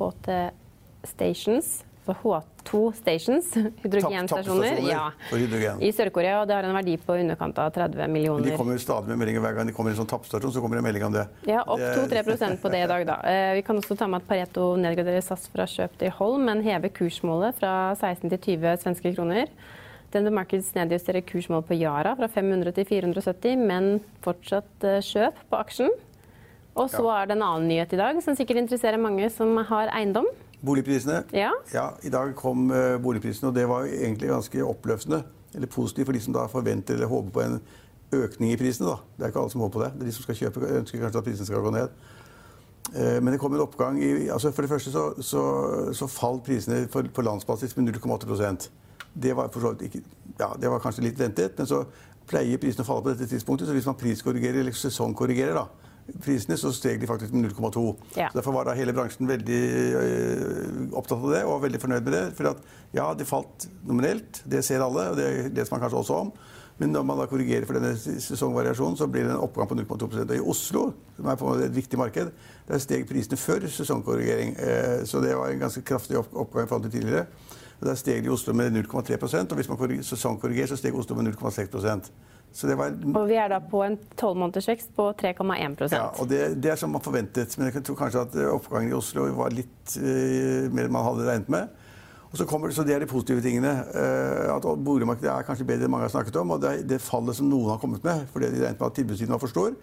HT 0.01 0.33
Stations 1.07 1.77
H2 2.15 2.81
Stations, 2.95 3.55
hydrogenstasjoner, 3.83 4.79
ja, 4.87 5.11
hydrogen. 5.33 5.83
i 5.83 5.91
Sør-Korea. 5.93 6.41
og 6.41 6.49
Det 6.49 6.55
har 6.55 6.69
en 6.69 6.75
verdi 6.77 6.97
på 6.97 7.17
underkant 7.19 7.59
av 7.59 7.71
30 7.75 8.09
millioner. 8.09 8.43
Men 8.45 8.51
de 8.53 8.57
kommer 8.57 8.79
jo 8.79 8.83
stadig 8.85 9.09
med 9.09 9.19
meldinger 9.19 9.41
hver 9.41 9.57
gang 9.57 9.67
de 9.67 9.73
kommer 9.73 9.91
i 9.91 9.97
en 9.97 10.01
sånn 10.03 10.11
tappstasjon. 10.11 10.53
så 10.53 10.61
kommer 10.61 10.77
det 10.77 10.85
en 10.85 10.89
melding 10.89 11.07
om 11.09 11.13
det. 11.13 11.27
Ja, 11.47 11.63
opp 11.67 11.81
2-3% 11.81 12.61
på 12.63 12.71
det 12.71 12.85
i 12.85 12.91
dag, 12.93 13.07
da. 13.07 13.21
Eh, 13.27 13.55
vi 13.59 13.63
kan 13.63 13.77
også 13.77 13.97
ta 13.99 14.07
med 14.07 14.23
at 14.23 14.29
Pareto 14.29 14.77
nedgraderer 14.79 15.21
SAS 15.21 15.49
fra 15.51 15.67
kjøp 15.67 15.97
til 15.99 16.13
hold, 16.15 16.39
men 16.47 16.63
hever 16.63 16.93
kursmålet 16.95 17.59
fra 17.59 17.93
16 17.99 18.31
til 18.31 18.39
20 18.39 18.79
svenske 18.85 19.13
kroner. 19.17 19.51
Denver 20.15 20.31
Markets 20.31 20.71
nedjusterer 20.77 21.25
kursmålet 21.27 21.67
på 21.69 21.77
Yara 21.81 22.15
fra 22.17 22.29
500 22.31 22.73
til 22.79 22.87
470, 22.89 23.57
men 23.67 23.99
fortsatt 24.25 24.87
eh, 24.87 25.03
kjøp 25.05 25.41
på 25.51 25.59
aksjen. 25.59 25.91
Og 26.77 26.91
så 26.93 27.07
er 27.09 27.29
det 27.29 27.39
en 27.39 27.45
annen 27.47 27.71
nyhet 27.71 27.93
i 27.97 27.99
dag 27.99 28.19
som 28.25 28.37
sikkert 28.37 28.61
interesserer 28.61 29.01
mange 29.01 29.29
som 29.33 29.57
har 29.69 29.91
eiendom. 29.97 30.29
Boligprisene. 30.65 31.23
Ja. 31.37 31.51
ja. 31.75 31.89
I 32.03 32.13
dag 32.13 32.35
kom 32.39 32.71
uh, 32.71 32.97
boligprisene, 33.03 33.51
og 33.51 33.57
det 33.57 33.67
var 33.69 33.89
egentlig 33.89 34.31
ganske 34.31 34.65
oppløftende. 34.65 35.23
Eller 35.55 35.71
positivt 35.73 36.09
for 36.09 36.17
de 36.17 36.21
som 36.21 36.37
da 36.37 36.47
forventer 36.53 36.95
eller 36.95 37.11
håper 37.11 37.35
på 37.35 37.45
en 37.45 37.61
økning 38.17 38.53
i 38.53 38.61
prisene. 38.61 38.89
Da. 38.89 38.97
Det 39.17 39.25
er 39.25 39.35
ikke 39.35 39.45
alle 39.45 39.55
som 39.55 39.65
håper 39.65 39.79
på 39.79 39.85
det. 39.85 39.93
det 39.95 40.07
er 40.07 40.11
de 40.11 40.17
som 40.17 40.27
skal 40.27 40.41
kjøpe, 40.41 40.73
ønsker 40.81 41.03
kanskje 41.03 41.23
at 41.23 41.29
prisene 41.29 41.47
skal 41.49 41.65
gå 41.65 41.75
ned. 41.77 42.01
Uh, 42.95 43.19
men 43.21 43.33
det 43.33 43.41
kom 43.43 43.55
en 43.55 43.67
oppgang 43.67 43.97
i 43.99 44.29
altså 44.31 44.53
For 44.55 44.63
det 44.63 44.71
første 44.71 44.93
så, 44.95 45.09
så, 45.19 45.45
så 45.93 46.07
falt 46.07 46.45
prisene 46.47 46.85
for, 46.91 47.03
på 47.03 47.25
landsbasis 47.27 47.77
med 47.77 47.97
0,8% 47.97 48.69
det 49.23 49.37
var, 49.37 49.51
ikke, 49.83 50.03
ja, 50.39 50.51
det 50.61 50.71
var 50.71 50.83
kanskje 50.83 51.07
litt 51.07 51.21
ventet, 51.21 51.57
men 51.59 51.69
så 51.69 51.83
pleier 52.29 52.61
prisene 52.61 52.85
å 52.85 52.89
falle 52.89 53.05
på 53.07 53.15
dette 53.15 53.29
tidspunktet. 53.31 53.69
Så 53.69 53.77
hvis 53.77 53.89
man 53.89 53.97
priskorrigerer 53.99 54.61
eller 54.61 54.77
sesongkorrigerer, 54.77 55.57
da, 55.57 55.86
prisene, 56.23 56.57
så 56.59 56.71
steg 56.75 57.01
de 57.03 57.09
faktisk 57.09 57.35
med 57.35 57.51
0,2. 57.51 57.85
Ja. 58.17 58.29
Derfor 58.35 58.55
var 58.55 58.69
da 58.69 58.75
hele 58.79 58.95
bransjen 58.97 59.29
veldig 59.29 59.63
øh, 60.01 60.85
opptatt 60.97 61.19
av 61.19 61.33
det 61.35 61.45
og 61.47 61.63
veldig 61.65 61.81
fornøyd 61.83 62.05
med 62.07 62.15
det. 62.15 62.25
For 62.39 62.53
at, 62.53 62.61
ja, 62.95 63.09
det 63.19 63.29
falt 63.29 63.67
nominelt, 63.87 64.43
det 64.47 64.65
ser 64.67 64.85
alle, 64.85 65.11
og 65.13 65.19
det 65.19 65.51
leser 65.57 65.75
man 65.75 65.83
kanskje 65.85 66.03
også 66.03 66.21
om. 66.27 66.37
Men 66.79 66.93
når 66.93 67.05
man 67.09 67.21
da 67.23 67.25
korrigerer 67.29 67.65
for 67.65 67.79
denne 67.79 67.95
sesongvariasjonen, 67.97 68.99
så 69.01 69.09
blir 69.09 69.25
det 69.25 69.33
en 69.33 69.41
oppgang 69.41 69.69
på 69.71 69.79
0,2 69.79 70.09
Og 70.13 70.35
I 70.37 70.43
Oslo, 70.45 70.83
som 71.17 71.29
er 71.33 71.39
på 71.41 71.55
et 71.57 71.77
viktig 71.77 71.99
marked, 71.99 72.33
der 72.69 72.83
steg 72.85 73.07
prisene 73.09 73.39
før 73.41 73.65
sesongkorrigering. 73.73 74.57
Eh, 74.61 75.05
så 75.09 75.23
det 75.25 75.33
var 75.37 75.49
en 75.49 75.65
ganske 75.65 75.83
kraftig 75.83 76.19
oppgang 76.21 76.67
i 76.67 76.69
forhold 76.69 76.91
til 76.91 77.01
tidligere. 77.01 77.27
Der 77.81 77.97
steg 77.97 78.23
de 78.23 78.29
i 78.29 78.33
Oslo 78.33 78.53
med 78.57 78.77
0,3% 78.77 79.51
og 79.53 79.57
hvis 79.57 79.69
man 79.69 80.03
sesongkorrigerer, 80.03 80.69
så 80.69 80.77
steg 80.77 80.95
Oslo 80.97 81.17
med 81.17 81.33
0,6 81.33 82.11
var, 82.79 82.95
og 83.15 83.27
vi 83.29 83.37
er 83.37 83.51
da 83.53 83.59
på 83.61 83.83
en 83.85 83.97
tolvmånedersvekst 84.17 84.95
på 84.97 85.11
3,1% 85.21 85.93
Ja, 85.93 86.07
og 86.17 86.29
det, 86.31 86.57
det, 86.63 86.71
er 86.73 86.79
som 86.81 86.95
man 86.95 87.05
forventet. 87.05 87.53
Men 87.59 87.69
jeg 87.69 87.85
tror 87.85 87.99
kanskje 87.99 88.23
at 88.23 88.39
eh, 88.39 88.49
oppgangen 88.49 88.93
i 88.93 88.97
Oslo 88.97 89.27
var 89.37 89.53
litt 89.53 89.97
uh, 90.01 90.71
mer 90.73 90.89
enn 90.89 90.95
man 90.95 91.05
hadde 91.05 91.27
regnet 91.29 91.53
med. 91.53 91.75
Og 92.31 92.39
så, 92.41 92.47
kommer, 92.49 92.73
så 92.73 92.85
Det 92.85 92.95
er 92.95 93.05
de 93.05 93.11
positive 93.11 93.45
tingene. 93.45 93.75
Uh, 93.93 94.57
at 94.57 94.65
Boligmarkedet 94.85 95.33
er 95.33 95.47
kanskje 95.47 95.69
bedre 95.69 95.87
enn 95.87 95.93
mange 95.93 96.09
har 96.09 96.15
snakket 96.15 96.41
om. 96.41 96.57
Og 96.57 96.65
det, 96.65 96.79
det 96.89 97.03
fallet 97.05 97.37
som 97.37 97.51
noen 97.51 97.75
har 97.75 97.83
kommet 97.83 98.07
med, 98.07 98.25
fordi 98.33 98.51
de 98.55 98.65
regnet 98.65 98.81
med 98.81 98.89
at 98.89 98.99
tilbudssiden 99.01 99.37
var 99.37 99.43
for 99.43 99.53
stor, 99.53 99.77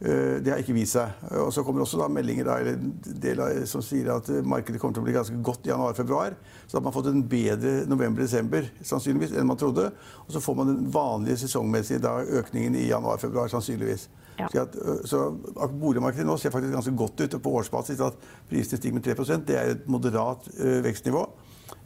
det 0.00 0.50
har 0.50 0.58
ikke 0.60 0.74
vist 0.76 0.96
seg. 0.96 1.12
Og 1.38 1.52
Så 1.54 1.62
kommer 1.64 1.84
også 1.84 2.00
da 2.00 2.08
meldinger 2.12 2.48
da, 2.48 3.46
som 3.70 3.80
sier 3.84 4.10
at 4.12 4.28
markedet 4.44 4.80
kommer 4.82 4.96
til 4.96 5.04
å 5.04 5.06
bli 5.06 5.14
ganske 5.14 5.38
godt 5.46 5.68
i 5.68 5.70
januar-februar. 5.70 6.34
Så 6.66 6.74
da 6.74 6.80
har 6.80 6.84
man 6.88 6.96
fått 6.96 7.08
en 7.12 7.22
bedre 7.30 7.72
november-desember 7.88 8.66
sannsynligvis 8.82 9.36
enn 9.38 9.48
man 9.48 9.60
trodde. 9.60 9.86
Og 10.26 10.34
så 10.34 10.42
får 10.44 10.58
man 10.58 10.72
den 10.72 10.90
vanlige 10.92 11.44
sesongmessige 11.44 12.02
da, 12.04 12.18
økningen 12.40 12.76
i 12.80 12.88
januar-februar 12.90 13.52
sannsynligvis. 13.54 14.08
Ja. 14.38 14.48
Så, 14.52 14.60
at, 14.60 14.76
så 15.08 15.68
Boligmarkedet 15.80 16.26
nå 16.26 16.36
ser 16.36 16.50
faktisk 16.50 16.74
ganske 16.74 16.96
godt 16.96 17.20
ut. 17.20 17.36
På 17.42 17.54
årsbasis 17.60 18.02
at 18.02 18.18
prisene 18.50 18.78
stiger 18.80 18.94
med 18.98 19.06
3% 19.06 19.46
Det 19.46 19.58
er 19.58 19.74
et 19.74 19.88
moderat 19.88 20.48
uh, 20.58 20.80
vekstnivå 20.84 21.22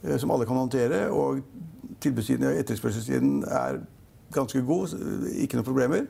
uh, 0.05 0.17
som 0.17 0.31
alle 0.31 0.47
kan 0.49 0.57
håndtere. 0.57 1.09
Og 1.11 1.43
tilbudssiden 2.01 2.49
og 2.49 2.63
etterspørselssiden 2.63 3.45
er 3.45 3.83
ganske 4.35 4.63
god. 4.63 4.97
Ikke 5.37 5.59
noen 5.59 5.69
problemer. 5.69 6.09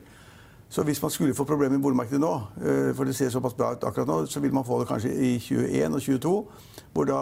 Så 0.68 0.82
hvis 0.84 1.02
man 1.02 1.10
skulle 1.10 1.34
få 1.34 1.44
problemer 1.48 1.78
i 1.78 1.82
boligmarkedet 1.82 2.20
nå, 2.20 2.32
eh, 2.60 2.94
for 2.96 3.08
det 3.08 3.16
ser 3.16 3.30
såpass 3.32 3.54
bra 3.56 3.72
ut 3.72 3.84
akkurat 3.84 4.08
nå, 4.08 4.26
så 4.26 4.40
vil 4.40 4.54
man 4.54 4.64
få 4.64 4.80
det 4.80 4.88
kanskje 4.88 5.12
i 5.12 5.38
21 5.38 5.94
og 5.94 6.02
22, 6.02 6.34
hvor 6.92 7.08
da 7.08 7.20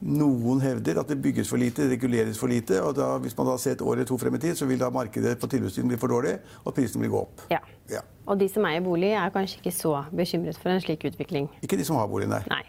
noen 0.00 0.60
hevder 0.62 1.00
at 1.00 1.10
det 1.10 1.18
bygges 1.22 1.50
for 1.50 1.58
lite, 1.58 1.88
reguleres 1.90 2.38
for 2.38 2.48
lite. 2.48 2.82
og 2.82 2.94
da, 2.96 3.16
Hvis 3.18 3.36
man 3.36 3.46
da 3.46 3.56
ser 3.58 3.72
et 3.76 3.82
år 3.82 3.92
eller 3.92 4.04
to 4.04 4.18
frem 4.18 4.34
i 4.34 4.38
tid, 4.38 4.54
så 4.54 4.66
vil 4.66 4.80
da 4.80 4.90
markedet 4.90 5.38
på 5.38 5.46
tilbudssiden 5.46 5.88
bli 5.88 5.98
for 5.98 6.08
dårlig, 6.08 6.38
og 6.64 6.74
prisen 6.74 7.02
vil 7.02 7.10
gå 7.10 7.20
opp. 7.20 7.42
Ja. 7.50 7.58
ja. 7.90 8.00
Og 8.26 8.40
de 8.40 8.48
som 8.48 8.64
eier 8.64 8.80
bolig, 8.80 9.12
er 9.12 9.30
kanskje 9.34 9.58
ikke 9.58 9.74
så 9.74 10.04
bekymret 10.14 10.56
for 10.56 10.70
en 10.70 10.80
slik 10.80 11.04
utvikling? 11.04 11.50
Ikke 11.62 11.76
de 11.76 11.84
som 11.84 11.96
har 11.96 12.06
bolig, 12.06 12.28
nei. 12.30 12.44
nei. 12.48 12.62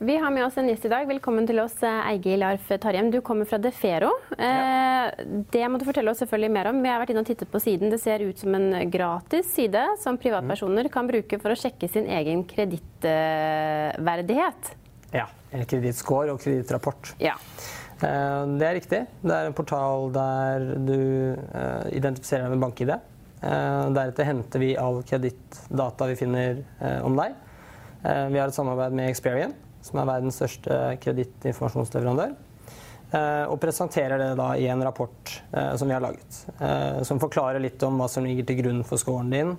Vi 0.00 0.16
har 0.16 0.30
med 0.30 0.46
oss 0.46 0.56
en 0.56 0.68
gjest 0.68 0.84
i 0.86 0.88
dag. 0.92 1.06
Velkommen 1.10 1.46
til 1.46 1.58
oss, 1.58 1.82
eh, 1.82 2.10
Eigil 2.12 2.42
Arf 2.46 2.68
Tarjem. 2.68 3.10
Du 3.10 3.20
kommer 3.20 3.44
fra 3.50 3.58
Defero. 3.58 4.12
Ja. 4.38 4.46
Eh, 4.46 5.10
det 5.50 5.66
må 5.66 5.78
du 5.78 5.84
fortelle 5.84 6.10
oss 6.12 6.18
selvfølgelig 6.22 6.50
mer 6.54 6.66
om. 6.70 6.82
Vi 6.84 6.88
har 6.88 7.00
vært 7.02 7.10
inne 7.10 7.20
og 7.24 7.26
tittet 7.26 7.50
på 7.50 7.58
siden. 7.58 7.90
Det 7.90 7.98
ser 7.98 8.22
ut 8.22 8.38
som 8.38 8.54
en 8.54 8.90
gratis 8.92 9.54
side 9.56 9.98
som 9.98 10.16
privatpersoner 10.16 10.88
kan 10.88 11.08
bruke 11.08 11.40
for 11.42 11.50
å 11.50 11.56
sjekke 11.58 11.88
sin 11.90 12.06
egen 12.06 12.44
kredittverdighet. 12.46 14.70
Ja. 15.12 15.26
Kredittscore 15.50 16.30
og 16.30 16.40
kredittrapport. 16.46 17.14
Ja. 17.18 17.34
Eh, 17.98 18.46
det 18.54 18.66
er 18.70 18.74
riktig. 18.78 19.06
Det 19.24 19.34
er 19.34 19.46
en 19.50 19.52
portal 19.52 20.12
der 20.14 20.78
du 20.78 21.34
identifiserer 21.90 22.46
deg 22.46 22.54
med 22.54 22.62
bank-ID. 22.68 22.94
Deretter 23.42 24.24
henter 24.30 24.58
vi 24.62 24.78
all 24.78 25.02
kredittdata 25.02 26.06
vi 26.06 26.14
finner 26.14 26.62
om 27.02 27.18
deg. 27.18 27.34
Vi 28.04 28.38
har 28.38 28.46
et 28.46 28.54
samarbeid 28.54 28.92
med 28.94 29.10
Experian 29.10 29.58
som 29.84 30.00
er 30.00 30.10
verdens 30.10 30.38
største 30.40 30.76
kredittinformasjonsleverandør. 31.04 32.36
Eh, 33.08 33.44
og 33.48 33.56
presenterer 33.62 34.20
det 34.20 34.34
da 34.36 34.50
i 34.60 34.66
en 34.68 34.84
rapport 34.84 35.32
eh, 35.56 35.72
som 35.80 35.88
vi 35.88 35.96
har 35.96 36.04
laget. 36.04 36.42
Eh, 36.60 37.00
som 37.08 37.20
forklarer 37.20 37.62
litt 37.62 37.82
om 37.86 37.96
hva 37.96 38.08
som 38.10 38.26
ligger 38.26 38.44
til 38.48 38.60
grunn 38.60 38.82
for 38.84 39.00
scoren 39.00 39.32
din. 39.32 39.56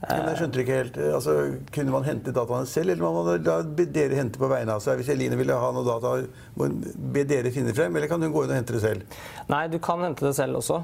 Men 0.00 0.30
jeg 0.30 0.38
skjønte 0.38 0.62
ikke 0.62 0.76
helt, 0.78 0.94
altså, 1.12 1.32
Kunne 1.76 1.92
man 1.92 2.06
hente 2.06 2.32
dataene 2.32 2.64
selv, 2.64 2.94
eller 2.94 3.04
må 3.04 3.10
man 3.18 3.42
da 3.44 3.58
be 3.60 3.84
dere 3.84 4.16
hente 4.16 4.40
på 4.40 4.48
vegne 4.48 4.72
av 4.72 4.80
seg? 4.80 4.96
Hvis 4.96 5.10
Eline 5.12 5.36
ville 5.36 5.58
ha 5.60 5.68
noe 5.76 5.84
data, 5.84 6.14
må 6.56 6.70
be 7.12 7.26
dere 7.28 7.52
finne 7.52 7.74
frem, 7.76 7.92
eller 7.92 8.08
kan 8.08 8.24
hun 8.24 8.32
gå 8.32 8.46
inn 8.46 8.54
og 8.54 8.56
hente 8.56 8.78
det 8.78 8.80
selv? 8.80 9.20
Nei, 9.52 9.66
du 9.68 9.76
kan 9.84 10.00
hente 10.06 10.24
det 10.24 10.32
selv 10.40 10.62
også. 10.62 10.80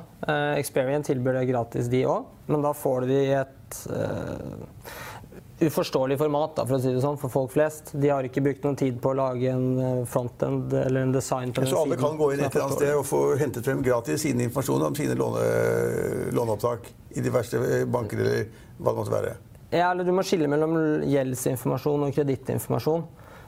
Experian 0.60 1.06
tilbyr 1.06 1.40
det 1.40 1.46
gratis, 1.48 1.88
de 1.88 2.04
òg. 2.12 2.28
Men 2.52 2.68
da 2.68 2.76
får 2.76 3.06
du 3.06 3.14
det 3.14 3.22
i 3.24 3.32
et 3.40 3.80
uforståelig 5.60 6.18
format 6.18 6.56
da, 6.56 6.66
for 6.68 6.76
å 6.76 6.80
si 6.82 6.90
det 6.92 7.00
sånn, 7.00 7.16
for 7.20 7.32
folk 7.32 7.54
flest. 7.54 7.94
De 7.96 8.10
har 8.12 8.26
ikke 8.28 8.42
brukt 8.44 8.64
noen 8.66 8.76
tid 8.76 8.98
på 9.00 9.12
å 9.12 9.16
lage 9.16 9.48
en 9.48 9.66
eh, 9.80 10.02
frontend 10.08 10.74
eller 10.76 11.06
en 11.06 11.14
design. 11.14 11.52
på 11.52 11.64
den 11.64 11.70
Så 11.70 11.82
alle 11.86 11.96
kan 12.00 12.18
gå 12.18 12.32
inn 12.34 12.44
et 12.44 12.50
eller 12.50 12.66
annet 12.66 12.80
sted 12.82 12.92
og 12.98 13.06
få 13.08 13.22
hentet 13.40 13.64
frem 13.64 13.80
gratis 13.84 14.26
sine 14.26 14.44
informasjon 14.44 14.86
om 14.90 14.96
sine 14.98 15.16
låne, 15.16 15.44
låneopptak 16.36 16.90
i 17.16 17.24
de 17.24 17.32
verste 17.32 17.62
eh, 17.64 17.84
banker 17.88 18.20
eller 18.20 18.42
hva 18.76 18.92
det 18.92 19.00
måtte 19.00 19.14
være? 19.14 19.36
Ja, 19.70 19.90
eller 19.90 20.04
Du 20.04 20.12
må 20.14 20.24
skille 20.26 20.48
mellom 20.50 20.76
gjeldsinformasjon 21.08 22.04
og 22.06 22.12
kredittinformasjon. 22.14 23.06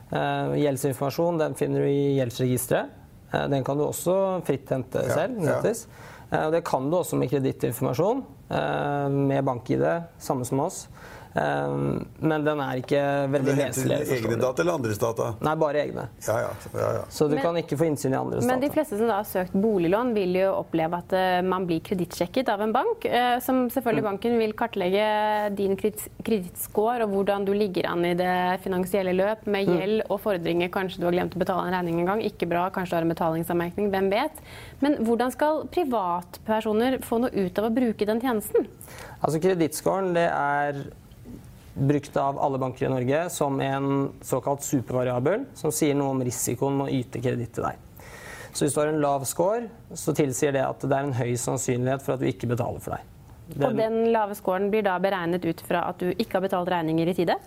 Uh, 0.08 0.56
gjeldsinformasjon 0.56 1.38
den 1.38 1.54
finner 1.58 1.84
du 1.84 1.90
i 1.92 2.16
gjeldsregisteret. 2.16 2.96
Uh, 3.28 3.44
den 3.52 3.64
kan 3.64 3.76
du 3.78 3.84
også 3.84 4.40
fritt 4.48 4.72
hente 4.72 5.04
ja, 5.04 5.20
selv. 5.20 5.36
gratis. 5.44 5.84
Ja. 6.32 6.46
Uh, 6.46 6.48
det 6.56 6.64
kan 6.66 6.88
du 6.88 6.96
også 6.98 7.20
med 7.20 7.30
kredittinformasjon, 7.30 8.24
med 8.48 9.44
bank-ID, 9.44 9.84
samme 10.24 10.46
som 10.48 10.62
oss. 10.64 10.86
Ehm, 11.34 12.06
men 12.18 12.44
den 12.44 12.60
er 12.62 12.80
ikke 12.80 13.02
veldig 13.32 13.54
leselig. 13.58 13.98
Egne 14.16 14.38
data 14.40 14.62
eller 14.62 14.78
andres 14.78 15.00
data? 15.00 15.32
Nei, 15.44 15.54
bare 15.60 15.82
egne. 15.84 16.06
Ja, 16.26 16.38
ja. 16.46 16.52
Ja, 16.72 16.88
så 17.12 17.28
du 17.28 17.36
men, 17.36 17.42
kan 17.44 17.58
ikke 17.60 17.78
få 17.80 17.88
innsyn 17.88 18.14
i 18.14 18.18
andres 18.18 18.42
men 18.42 18.48
data. 18.48 18.54
Men 18.54 18.64
de 18.64 18.70
fleste 18.74 18.98
som 18.98 19.10
da 19.10 19.20
har 19.20 19.28
søkt 19.28 19.56
boliglån, 19.56 20.14
vil 20.16 20.38
jo 20.40 20.52
oppleve 20.56 21.00
at 21.02 21.14
uh, 21.14 21.40
man 21.46 21.66
blir 21.68 21.82
kredittsjekket 21.84 22.50
av 22.52 22.64
en 22.64 22.74
bank. 22.74 23.06
Uh, 23.06 23.36
som 23.44 23.66
selvfølgelig 23.72 24.04
mm. 24.04 24.10
banken 24.10 24.38
vil 24.40 24.54
kartlegge 24.58 25.08
din 25.58 25.76
kredittscore 25.78 27.06
og 27.06 27.14
hvordan 27.14 27.46
du 27.48 27.52
ligger 27.56 27.90
an 27.92 28.06
i 28.08 28.14
det 28.18 28.36
finansielle 28.64 29.14
løp 29.16 29.46
med 29.46 29.68
mm. 29.68 29.74
gjeld 29.74 30.06
og 30.08 30.22
fordringer. 30.24 30.72
Kanskje 30.74 31.02
du 31.02 31.08
har 31.08 31.18
glemt 31.18 31.36
å 31.36 31.42
betale 31.42 31.68
en 31.68 31.76
regning 31.78 32.02
en 32.02 32.12
gang. 32.14 32.24
Ikke 32.24 32.48
bra. 32.50 32.68
Kanskje 32.74 32.94
du 32.94 32.98
har 33.00 33.08
en 33.08 33.14
betalingsanmerkning. 33.14 33.92
Hvem 33.94 34.12
vet. 34.14 34.42
Men 34.84 34.98
hvordan 35.04 35.34
skal 35.34 35.66
privatpersoner 35.74 37.00
få 37.04 37.20
noe 37.24 37.34
ut 37.34 37.60
av 37.60 37.68
å 37.68 37.74
bruke 37.74 38.08
den 38.08 38.22
tjenesten? 38.22 38.68
Altså 39.18 39.40
Kredittscoren 39.42 40.12
det 40.14 40.28
er 40.30 40.82
brukt 41.78 42.16
av 42.16 42.38
alle 42.42 42.58
banker 42.58 42.86
i 42.86 42.90
Norge 42.92 43.20
som 43.30 43.60
en 43.60 44.08
såkalt 44.24 44.64
supervariabel, 44.66 45.44
som 45.54 45.72
sier 45.74 45.94
noe 45.98 46.14
om 46.14 46.24
risikoen 46.24 46.78
med 46.78 46.88
å 46.88 46.96
yte 47.00 47.22
kreditt 47.22 47.54
til 47.56 47.68
deg. 47.68 47.84
Så 48.52 48.64
hvis 48.64 48.74
du 48.74 48.80
har 48.80 48.90
en 48.90 49.00
lav 49.02 49.24
score, 49.28 49.68
så 49.94 50.14
tilsier 50.16 50.54
det 50.56 50.64
at 50.64 50.82
det 50.82 50.94
er 50.96 51.06
en 51.06 51.14
høy 51.14 51.36
sannsynlighet 51.38 52.04
for 52.04 52.16
at 52.16 52.24
du 52.24 52.28
ikke 52.30 52.50
betaler 52.50 52.82
for 52.82 52.96
deg. 52.96 53.14
Den, 53.48 53.64
og 53.64 53.78
den 53.78 53.98
lave 54.12 54.36
scoren 54.36 54.68
blir 54.72 54.84
da 54.84 54.98
beregnet 55.00 55.46
ut 55.48 55.62
fra 55.64 55.86
at 55.88 56.02
du 56.02 56.10
ikke 56.10 56.36
har 56.36 56.44
betalt 56.44 56.68
regninger 56.72 57.08
i 57.08 57.16
tide? 57.16 57.38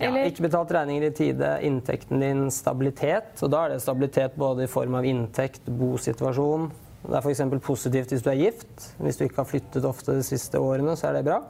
Ja, 0.00 0.10
ikke 0.26 0.46
betalt 0.48 0.72
regninger 0.74 1.06
i 1.06 1.12
tide, 1.14 1.50
inntekten 1.66 2.22
din 2.22 2.46
stabilitet. 2.54 3.36
Og 3.44 3.52
da 3.52 3.64
er 3.64 3.74
det 3.74 3.82
stabilitet 3.84 4.38
både 4.40 4.66
i 4.66 4.70
form 4.70 4.96
av 4.98 5.06
inntekt, 5.06 5.68
bosituasjon. 5.68 6.70
Det 7.04 7.18
er 7.18 7.26
f.eks. 7.26 7.42
positivt 7.62 8.14
hvis 8.14 8.24
du 8.24 8.30
er 8.32 8.40
gift. 8.40 8.88
Hvis 8.98 9.20
du 9.20 9.26
ikke 9.26 9.42
har 9.42 9.50
flyttet 9.50 9.86
ofte 9.86 10.16
de 10.16 10.24
siste 10.26 10.58
årene, 10.58 10.96
så 10.98 11.10
er 11.10 11.18
det 11.18 11.26
bra. 11.28 11.42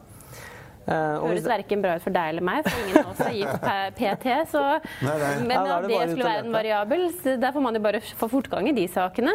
Uh, 0.84 1.22
Høres 1.22 1.46
verken 1.48 1.80
bra 1.80 1.94
ut 1.96 2.04
for 2.04 2.12
deg 2.12 2.34
eller 2.34 2.44
meg, 2.44 2.66
for 2.66 2.82
ingen 2.82 2.98
av 3.00 3.12
oss 3.14 3.22
er 3.24 3.36
gift 3.38 3.62
PT. 3.96 4.26
Så, 4.52 4.64
nei, 5.06 5.14
nei. 5.22 5.30
Men 5.48 5.54
ja, 5.56 5.62
at 5.78 5.86
det, 5.86 5.94
det 5.94 6.10
skulle 6.10 6.28
være 6.28 6.44
en 6.44 6.58
variabel, 6.58 7.06
der 7.24 7.54
får 7.56 7.64
man 7.64 7.78
jo 7.78 7.82
bare 7.86 8.02
få 8.04 8.28
fortgang 8.32 8.68
i 8.68 8.74
de 8.76 8.84
sakene. 8.92 9.32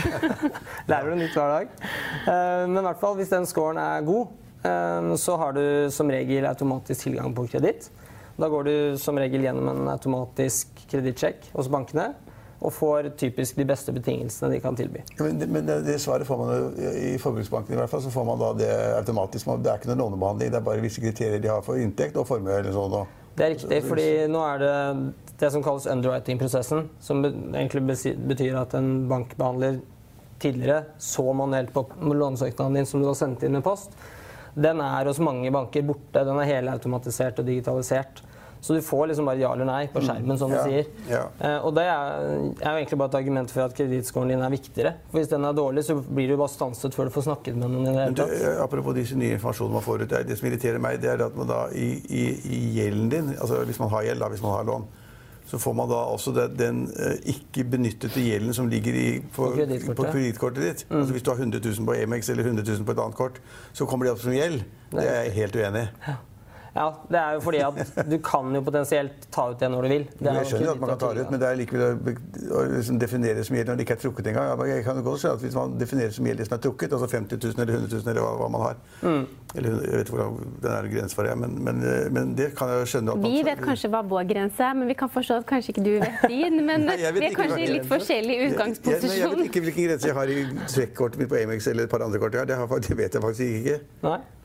Lærer 0.90 1.10
du 1.10 1.18
nytt 1.18 1.34
hver 1.34 1.56
dag. 1.56 1.74
Uh, 2.28 2.64
men 2.70 2.78
i 2.78 2.86
hvert 2.86 3.02
fall, 3.02 3.18
hvis 3.18 3.34
den 3.34 3.48
scoren 3.50 3.82
er 3.82 4.06
god, 4.06 4.30
uh, 4.62 5.12
så 5.18 5.38
har 5.42 5.58
du 5.58 5.64
som 5.94 6.12
regel 6.14 6.46
automatisk 6.50 7.08
tilgang 7.08 7.34
på 7.34 7.48
kreditt. 7.50 7.90
Da 8.38 8.50
går 8.50 8.66
du 8.66 8.76
som 8.98 9.18
regel 9.18 9.46
gjennom 9.46 9.70
en 9.70 9.90
automatisk 9.92 10.86
kredittsjekk 10.90 11.50
hos 11.54 11.70
bankene 11.70 12.12
og 12.64 12.72
får 12.72 13.10
typisk 13.20 13.58
de 13.60 13.66
beste 13.68 13.92
betingelsene 13.92 14.48
de 14.54 14.60
kan 14.64 14.76
tilby. 14.78 15.02
Ja, 15.18 15.26
men, 15.26 15.42
men 15.52 15.66
det, 15.68 15.82
det, 15.84 15.98
svaret 16.00 16.26
får 16.26 16.40
man 16.40 16.54
jo 16.54 16.92
i 16.96 17.10
Forbruksbanken 17.20 17.76
i 17.76 17.80
hvert 17.82 17.92
fall, 17.92 18.02
så 18.02 18.12
får 18.14 18.24
man 18.30 18.40
da 18.40 18.52
det 18.56 18.70
automatisk. 19.02 19.50
Det 19.60 19.72
er 19.72 19.82
ikke 19.82 19.92
noen 19.92 20.06
lånebehandling, 20.06 20.54
det 20.54 20.60
er 20.60 20.64
bare 20.70 20.84
visse 20.84 21.04
kriterier 21.04 21.42
de 21.44 21.52
har 21.52 21.60
for 21.66 21.80
inntekt 21.80 22.16
og 22.20 22.26
formue. 22.28 22.56
eller 22.56 22.72
sånn. 22.72 22.96
Det 23.34 23.44
er 23.44 23.54
riktig, 23.56 23.82
fordi 23.84 24.08
nå 24.30 24.42
er 24.48 24.62
det 24.62 24.74
det 25.40 25.50
som 25.50 25.64
kalles 25.66 25.90
underwriting-prosessen, 25.90 26.88
som 27.02 27.24
egentlig 27.26 27.82
betyr 28.30 28.56
at 28.60 28.76
en 28.78 29.08
bankbehandler 29.10 29.80
tidligere 30.40 30.84
så 30.98 31.32
manuelt 31.36 31.72
på 31.74 31.86
lånesøknaden 32.00 32.78
din 32.78 32.86
som 32.86 33.02
du 33.02 33.10
har 33.10 33.18
sendt 33.18 33.42
inn 33.42 33.58
med 33.58 33.64
post. 33.66 33.92
Den 34.54 34.80
er 34.80 35.10
hos 35.10 35.18
mange 35.18 35.50
banker 35.50 35.82
borte. 35.82 36.22
Den 36.22 36.38
er 36.38 36.48
helautomatisert 36.48 37.40
og 37.42 37.48
digitalisert. 37.48 38.22
Så 38.64 38.72
du 38.74 38.80
får 38.80 39.10
liksom 39.10 39.26
bare 39.28 39.42
ja 39.42 39.50
eller 39.52 39.68
nei 39.68 39.82
på 39.92 40.00
skjermen, 40.00 40.38
som 40.40 40.48
du 40.48 40.56
ja, 40.56 40.62
sier. 40.64 40.86
Ja. 41.10 41.24
Uh, 41.36 41.66
og 41.68 41.74
det 41.76 41.82
er, 41.84 42.14
er, 42.62 42.70
jo 42.70 42.78
egentlig 42.78 42.98
bare 43.02 43.12
et 43.12 43.18
argument 43.18 43.52
for 43.52 43.66
at 43.66 43.76
kredittscoren 43.76 44.32
din 44.32 44.40
er 44.40 44.54
viktigere. 44.54 44.94
For 45.10 45.20
hvis 45.20 45.28
den 45.34 45.44
er 45.44 45.58
dårlig, 45.58 45.84
så 45.84 45.98
blir 46.00 46.32
du 46.32 46.38
bare 46.40 46.48
stanset 46.48 46.96
før 46.96 47.10
du 47.10 47.12
får 47.12 47.26
snakket 47.28 47.58
med 47.60 47.68
noen. 47.68 47.90
i 47.90 47.92
det 47.92 48.06
hele 48.06 48.18
tatt. 48.22 48.32
Det, 48.32 48.56
apropos 48.64 48.96
disse 48.96 49.20
nye 49.20 49.36
informasjonene 49.36 49.76
man 49.76 49.84
får 49.84 50.06
ut, 50.06 50.16
det 50.30 50.40
som 50.40 50.48
irriterer 50.48 50.80
meg, 50.80 50.96
det 51.04 51.12
er 51.12 51.26
at 51.26 51.36
man 51.36 51.52
da 51.52 51.60
i, 51.76 51.90
i, 52.08 52.26
i 52.56 52.64
gjelden 52.78 53.12
din, 53.12 53.32
altså 53.36 53.60
hvis 53.68 53.82
man 53.84 53.92
har 53.92 54.08
gjeld, 54.08 54.24
da, 54.24 54.32
hvis 54.32 54.44
man 54.48 54.56
har 54.56 54.68
lån, 54.72 54.90
så 55.46 55.60
får 55.60 55.76
man 55.76 55.90
da 55.92 56.02
også 56.16 56.32
den, 56.32 56.56
den 56.56 56.82
uh, 56.96 57.14
ikke 57.34 57.68
benyttede 57.68 58.28
gjelden 58.30 58.56
som 58.56 58.72
ligger 58.72 58.96
i, 58.96 59.08
på, 59.34 59.50
på 59.52 60.06
kredittkortet 60.08 60.64
ditt. 60.64 60.86
Mm. 60.88 61.02
Altså 61.02 61.18
Hvis 61.18 61.28
du 61.28 61.34
har 61.34 61.42
100 61.44 61.60
000 61.68 61.84
på 61.84 62.00
Emex 62.00 62.32
eller 62.32 62.48
100 62.48 62.64
000 62.64 62.86
på 62.88 62.96
et 62.96 63.02
annet 63.04 63.18
kort, 63.18 63.42
så 63.76 63.84
kommer 63.84 64.08
de 64.08 64.14
opp 64.16 64.24
som 64.24 64.32
gjeld. 64.32 64.64
Det 64.94 65.04
er 65.04 65.26
jeg 65.26 65.42
helt 65.42 65.60
uenig 65.60 65.84
i. 65.84 65.90
Ja. 66.08 66.22
Ja, 66.74 66.88
det 67.06 67.18
er 67.20 67.36
jo 67.36 67.42
fordi 67.44 67.60
at 67.62 67.98
du 68.10 68.16
kan 68.24 68.54
jo 68.56 68.60
potensielt 68.66 69.28
ta 69.34 69.44
ut 69.52 69.60
det 69.60 69.68
når 69.70 69.86
du 69.86 69.88
vil. 69.92 70.06
Det 70.18 70.32
jeg 70.40 70.48
skjønner 70.50 70.72
at 70.72 70.80
man 70.82 70.90
kan 70.90 71.00
ta 71.04 71.10
det 71.14 71.22
ut, 71.22 71.30
men 71.30 71.42
det 71.42 71.46
er 71.48 71.60
likevel 71.60 72.16
å 72.50 72.64
liksom 72.72 72.98
definere 72.98 73.44
som 73.46 73.58
gjeld 73.58 73.70
når 73.70 73.78
det 73.78 73.86
ikke 73.86 73.94
er 73.94 74.02
trukket 74.02 74.30
engang. 74.32 74.64
Jeg 74.66 74.82
kan 74.86 74.98
jo 74.98 75.04
godt 75.06 75.22
skjønne 75.22 75.38
at 75.38 75.44
Hvis 75.44 75.54
man 75.58 75.76
definerer 75.78 76.16
som 76.16 76.26
gjeld 76.26 76.42
det 76.42 76.48
som 76.48 76.56
er 76.58 76.64
trukket, 76.66 76.96
altså 76.98 77.08
50 77.12 77.38
000 77.44 77.62
eller 77.62 77.78
100 77.78 77.94
000 77.94 78.10
eller 78.10 78.26
hva, 78.26 78.32
hva 78.40 78.50
man 78.50 78.64
har 78.64 78.82
mm. 79.04 79.24
Eller 79.54 79.70
jeg 79.70 80.00
vet 80.00 80.10
ikke 80.10 80.18
hvordan 80.18 80.58
den 80.64 80.72
er 80.74 80.90
grensen 80.90 81.14
for 81.14 81.28
det, 81.28 81.38
men, 81.38 81.56
men, 81.68 81.82
men, 82.16 82.34
det 82.34 82.50
kan 82.58 82.74
jeg 82.74 82.90
skjønne 82.90 83.14
at 83.14 83.22
Vi 83.22 83.42
vet 83.46 83.62
kanskje 83.62 83.90
hva 83.94 84.02
vår 84.10 84.26
grense 84.34 84.66
er, 84.66 84.74
men 84.74 84.90
vi 84.90 84.98
kan 84.98 85.12
forstå 85.14 85.40
at 85.44 85.46
kanskje 85.46 85.76
ikke 85.76 85.84
du 85.86 85.92
vet 86.02 86.26
din. 86.26 86.58
Men 86.66 86.84
Nei, 86.90 86.98
vi 87.14 87.28
er 87.28 87.38
kanskje 87.38 87.62
i 87.62 87.72
litt 87.76 87.86
forskjellig 87.86 88.40
utgangsposisjon. 88.48 89.04
Jeg, 89.06 89.14
jeg, 89.14 89.22
jeg, 89.22 89.38
vet 89.38 89.52
ikke 89.52 89.66
hvilken 89.68 89.92
grense 89.92 90.10
jeg 90.10 90.18
har 90.18 90.34
i 90.34 90.40
trekkortet 90.74 91.22
mitt 91.22 91.30
på 91.30 91.38
Amex 91.38 91.70
eller 91.70 91.86
et 91.86 91.94
par 91.94 92.02
andre 92.02 92.18
kort. 92.18 92.34
jeg 92.34 92.58
har, 92.58 92.80
det 92.88 92.98
vet 92.98 93.14
jeg 93.14 93.22
faktisk 93.22 93.60
ikke. 93.62 93.78
Nei. 94.08 94.22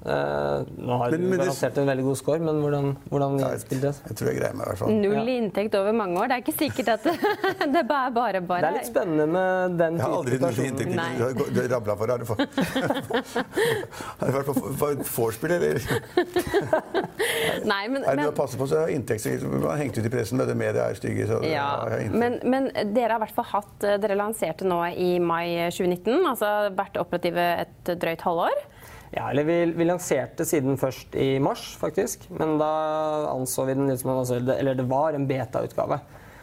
Eh, 0.00 0.60
nå 0.80 0.96
har 0.96 1.12
men, 1.12 1.26
men 1.28 1.40
garantert 1.42 1.76
en 1.76 1.88
veldig 1.90 2.04
god 2.06 2.16
score, 2.16 2.40
men 2.40 2.60
hvordan, 2.64 2.86
hvordan 3.12 3.34
ja, 3.42 3.50
spilte 3.60 3.90
det? 3.90 3.98
Jeg 4.08 4.16
tror 4.16 4.30
jeg 4.30 4.38
greier 4.38 4.54
meg 4.56 4.64
i 4.64 4.70
hvert 4.70 4.80
fall. 4.80 4.94
Null 4.96 5.28
i 5.28 5.34
inntekt 5.42 5.76
over 5.76 5.92
mange 5.98 6.22
år. 6.22 6.30
Det 6.30 6.38
er 6.38 6.44
ikke 6.46 6.54
sikkert 6.56 6.88
at 6.94 7.04
det, 7.10 7.16
det 7.74 7.82
er 7.82 7.88
bare 7.90 8.40
bare. 8.40 8.40
Det 8.40 8.70
er 8.70 8.76
litt 8.78 8.88
spennende 8.88 9.26
med 9.28 9.76
den 9.76 9.98
typen 9.98 10.00
Jeg 10.00 10.06
har 10.06 10.16
aldri 10.22 10.38
null 10.40 10.56
i 10.56 10.68
inntekt. 10.70 11.52
Du 11.52 11.60
rabla 11.74 11.98
for 12.00 12.14
Har 12.14 12.24
du 12.24 12.24
Har 14.22 14.24
du 14.24 14.32
vært 14.38 14.48
på 14.48 14.56
vorspiel, 15.18 15.56
eller? 15.58 15.84
Nei, 17.74 17.84
men, 17.92 18.00
er 18.00 18.16
det 18.16 18.24
men 18.24 18.34
passe 18.40 18.56
på 18.56 18.70
så 18.70 18.86
inntekt 18.88 19.28
Man 19.44 19.68
har 19.68 19.82
hengt 19.82 20.00
ut 20.00 20.08
i 20.08 20.14
pressen 20.16 20.40
med 20.40 20.48
det 20.48 20.56
media 20.56 20.88
er 20.88 20.96
stygge. 20.96 21.28
Så 21.28 21.42
ja, 21.44 21.68
men, 22.08 22.40
men, 22.48 22.72
dere 22.94 23.12
har 23.12 23.20
i 23.20 23.26
hvert 23.26 23.36
fall 23.36 23.50
hatt 23.52 23.88
Dere 24.00 24.16
lanserte 24.16 24.64
nå 24.64 24.80
i 24.96 25.12
mai 25.20 25.68
2019, 25.68 26.24
altså 26.24 26.72
vært 26.72 26.96
operative 27.04 27.50
et 27.66 27.96
drøyt 28.00 28.24
halvår. 28.24 28.68
Ja, 29.10 29.30
eller 29.30 29.44
vi, 29.44 29.58
vi, 29.74 29.84
lanserte 29.88 30.44
siden 30.46 30.78
først 30.78 31.14
i 31.18 31.32
mars, 31.42 31.64
faktisk. 31.80 32.28
Men 32.30 32.58
da 32.60 32.70
anså 33.32 33.66
vi 33.66 33.74
den 33.74 33.90
litt 33.90 34.02
som 34.02 34.14
Eller 34.14 34.74
det 34.78 34.86
var 34.86 35.18
en 35.18 35.26
beta-utgave. 35.26 35.98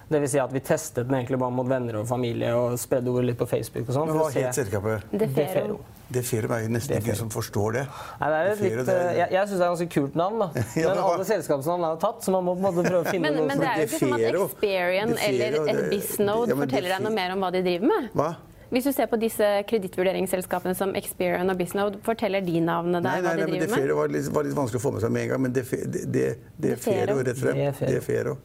Dvs. 0.07 0.31
Si 0.31 0.39
at 0.39 0.53
vi 0.53 0.59
testet 0.63 1.07
den 1.07 1.15
egentlig 1.15 1.39
bare 1.39 1.51
mot 1.51 1.67
venner 1.67 1.99
og 1.99 2.07
familie 2.07 2.53
og 2.55 2.77
spredde 2.79 3.11
ordet 3.11 3.33
litt 3.33 3.39
på 3.39 3.47
Facebook. 3.47 3.87
og 3.87 3.93
sånt. 3.93 4.11
Men 4.11 4.19
Hva 4.21 4.31
het 4.31 4.55
selskapet? 4.55 5.07
Defero. 5.11 5.79
Defero 6.07 6.53
er 6.55 6.63
jo 6.63 6.71
nesten 6.71 7.01
ingen 7.01 7.17
som 7.19 7.31
forstår 7.31 7.73
det. 7.75 7.81
Nei, 8.21 8.27
det 8.31 8.37
er 8.37 8.61
litt, 8.61 8.77
det 8.87 8.93
er... 8.95 9.09
Jeg, 9.17 9.31
jeg 9.35 9.49
syns 9.49 9.57
det 9.57 9.57
er 9.57 9.65
et 9.65 9.73
ganske 9.73 9.89
kult 9.97 10.15
navn. 10.15 10.43
da. 10.43 10.63
ja, 10.79 10.91
men 10.93 11.01
alle 11.03 11.25
selskapsnavn 11.27 11.83
er 11.83 11.97
tatt, 12.03 12.21
så 12.23 12.35
man 12.35 12.45
må 12.47 12.55
på 12.55 12.63
en 12.63 12.67
måte 12.69 12.85
prøve 12.87 13.01
å 13.03 13.11
finne 13.15 13.27
men, 13.27 13.41
noe 13.41 13.49
men 13.49 13.63
det 13.63 13.71
er 13.71 13.81
jo 13.81 13.89
ikke 13.89 13.99
sånn 14.05 14.15
at 14.15 14.39
Experian 14.45 15.15
eller 15.27 15.57
et 15.65 15.81
Biznode 15.91 16.53
ja, 16.55 16.59
forteller 16.63 16.95
deg 16.95 17.03
noe 17.03 17.15
mer 17.17 17.35
om 17.35 17.43
hva 17.43 17.51
de 17.57 17.63
driver 17.67 17.91
med. 17.91 18.07
Hva? 18.15 18.29
Hvis 18.69 18.83
du 18.83 18.91
ser 18.91 19.07
på 19.07 19.19
disse 19.21 19.47
kredittvurderingsselskapene 19.69 20.75
som 20.75 20.93
Experian 20.99 21.49
og 21.51 21.59
Bisnow, 21.59 21.91
forteller 22.03 22.43
de 22.43 22.59
navnene 22.59 22.99
der 22.99 23.07
nei, 23.07 23.21
nei, 23.23 23.27
hva 23.27 23.35
de 23.35 23.51
driver 23.51 23.75
med? 23.75 23.87
Det 23.87 23.99
var 23.99 24.15
litt, 24.15 24.31
var 24.35 24.47
litt 24.47 24.57
vanskelig 24.57 24.81
å 24.81 24.83
få 24.83 24.95
med 24.97 25.05
seg 25.05 25.13
med 25.15 25.27
en 25.27 25.33
gang, 25.33 25.43
men 25.45 25.55
det, 25.55 25.63
det, 25.71 26.07
det, 26.11 26.25
det 26.57 26.73
er 26.75 26.81
Fero 26.83 27.19
rett 27.23 27.39
frem. 27.39 27.61
Defero. 27.79 28.35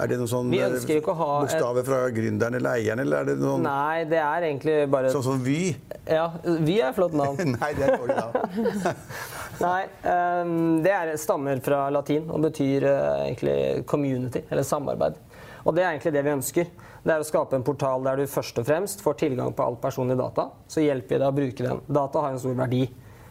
Er 0.00 0.08
det 0.08 0.16
noen 0.16 0.30
sånn 0.30 0.48
bokstaver 0.48 1.84
fra 1.84 1.98
gründeren 2.14 2.56
eller 2.56 2.78
eieren, 2.78 3.02
eller 3.02 3.20
er 3.20 3.28
det 3.28 3.36
noen 3.42 3.66
Nei, 3.66 4.04
det 4.08 4.20
er 4.22 4.46
egentlig 4.48 4.76
bare 4.92 5.10
Sånn 5.12 5.26
som 5.26 5.42
Vy? 5.44 5.74
Ja, 6.08 6.30
Vy 6.40 6.78
er 6.78 6.88
et 6.88 6.96
flott 6.96 7.16
navn. 7.18 7.52
nei, 7.60 7.72
det 7.76 7.84
er 7.84 8.00
dårlig 8.00 8.16
navn. 8.16 9.02
nei, 9.66 9.82
um, 10.06 10.54
det 10.84 10.94
er, 10.96 11.12
stammer 11.20 11.60
fra 11.64 11.82
latin 11.92 12.30
og 12.32 12.46
betyr 12.46 12.86
uh, 12.88 13.26
egentlig 13.26 13.58
community, 13.90 14.46
eller 14.48 14.64
samarbeid. 14.64 15.20
Og 15.66 15.76
det 15.76 15.84
er 15.84 15.92
egentlig 15.92 16.14
det 16.16 16.24
vi 16.24 16.32
ønsker. 16.38 16.72
Det 17.00 17.14
er 17.14 17.22
å 17.22 17.26
skape 17.26 17.56
en 17.56 17.64
portal 17.64 18.04
der 18.04 18.20
du 18.20 18.28
først 18.28 18.58
og 18.60 18.66
fremst 18.68 19.00
får 19.04 19.20
tilgang 19.22 19.54
på 19.56 19.64
all 19.64 19.78
personlig 19.80 20.18
data. 20.20 20.50
Så 20.68 20.84
hjelper 20.84 21.16
vi 21.16 21.20
deg 21.22 21.28
å 21.30 21.36
bruke 21.36 21.66
den. 21.66 21.80
Data 21.88 22.24
har 22.26 22.34
en 22.34 22.42
stor 22.42 22.58
verdi. 22.58 22.82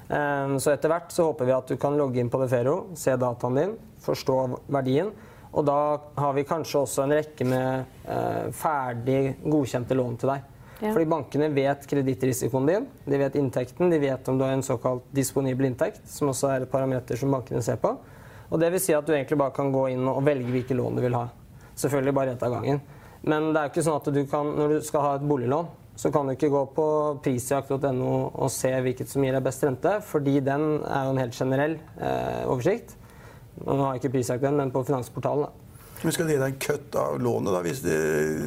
Ehm, 0.10 0.58
så 0.58 0.74
etter 0.74 0.90
hvert 0.90 1.14
så 1.14 1.28
håper 1.30 1.46
vi 1.46 1.54
at 1.54 1.70
du 1.70 1.78
kan 1.82 1.98
logge 1.98 2.22
inn 2.22 2.32
på 2.34 2.42
Defero, 2.42 2.78
se 2.98 3.14
dataen 3.20 3.60
din, 3.60 3.76
forstå 4.02 4.38
verdien. 4.74 5.12
Og 5.50 5.66
da 5.66 5.80
har 6.18 6.34
vi 6.38 6.46
kanskje 6.50 6.84
også 6.84 7.06
en 7.06 7.14
rekke 7.18 7.46
med 7.46 8.10
eh, 8.10 8.50
ferdig 8.54 9.22
godkjente 9.46 9.98
lån 9.98 10.18
til 10.22 10.34
deg. 10.34 10.48
Ja. 10.80 10.94
Fordi 10.94 11.08
bankene 11.12 11.50
vet 11.52 11.88
kredittrisikoen 11.90 12.70
din, 12.70 12.86
de 13.06 13.18
vet 13.20 13.36
inntekten, 13.36 13.90
de 13.92 13.98
vet 14.00 14.30
om 14.32 14.38
du 14.40 14.46
har 14.46 14.54
en 14.56 14.64
såkalt 14.64 15.10
disponibel 15.14 15.68
inntekt, 15.68 16.06
som 16.08 16.32
også 16.32 16.54
er 16.54 16.64
et 16.64 16.72
parameter 16.72 17.20
som 17.20 17.34
bankene 17.34 17.62
ser 17.66 17.82
på. 17.82 17.98
Og 18.50 18.62
det 18.62 18.70
vil 18.74 18.82
si 18.82 18.96
at 18.98 19.06
du 19.06 19.14
egentlig 19.14 19.38
bare 19.42 19.54
kan 19.54 19.74
gå 19.74 19.90
inn 19.94 20.08
og 20.10 20.24
velge 20.26 20.54
hvilke 20.54 20.78
lån 20.78 20.98
du 20.98 21.04
vil 21.04 21.18
ha. 21.18 21.28
Selvfølgelig 21.78 22.16
bare 22.16 22.38
ett 22.38 22.46
av 22.46 22.56
gangen. 22.56 22.80
Men 23.28 23.52
det 23.52 23.60
er 23.60 23.68
jo 23.68 23.74
ikke 23.74 23.86
sånn 23.90 24.00
at 24.00 24.10
du 24.16 24.24
kan, 24.32 24.52
når 24.56 24.74
du 24.76 24.88
skal 24.88 25.06
ha 25.06 25.14
et 25.18 25.28
boliglån, 25.28 25.70
så 26.00 26.12
kan 26.16 26.30
du 26.30 26.32
ikke 26.32 26.52
gå 26.54 26.62
på 26.78 26.86
prisjakt.no 27.26 28.12
og 28.30 28.52
se 28.56 28.72
hvilket 28.72 29.10
som 29.12 29.26
gir 29.26 29.36
deg 29.36 29.44
best 29.44 29.66
rente, 29.68 29.98
fordi 30.08 30.38
den 30.40 30.68
er 30.88 31.08
jo 31.10 31.16
en 31.16 31.20
helt 31.20 31.36
generell 31.36 31.76
eh, 32.00 32.46
oversikt. 32.48 32.96
Nå 33.60 33.82
har 33.82 33.98
jeg 33.98 34.06
ikke 34.06 34.14
prisjakt 34.14 34.46
den, 34.46 34.56
men 34.62 34.72
på 34.72 34.86
Finansportalen. 34.88 35.50
Da. 35.50 35.70
Men 36.00 36.16
skal 36.16 36.30
dere 36.30 36.46
ha 36.46 36.48
en 36.48 36.60
kutt 36.64 36.96
av 36.96 37.18
lånet 37.20 37.52
da, 37.52 37.60
hvis 37.66 37.82
det 37.84 37.98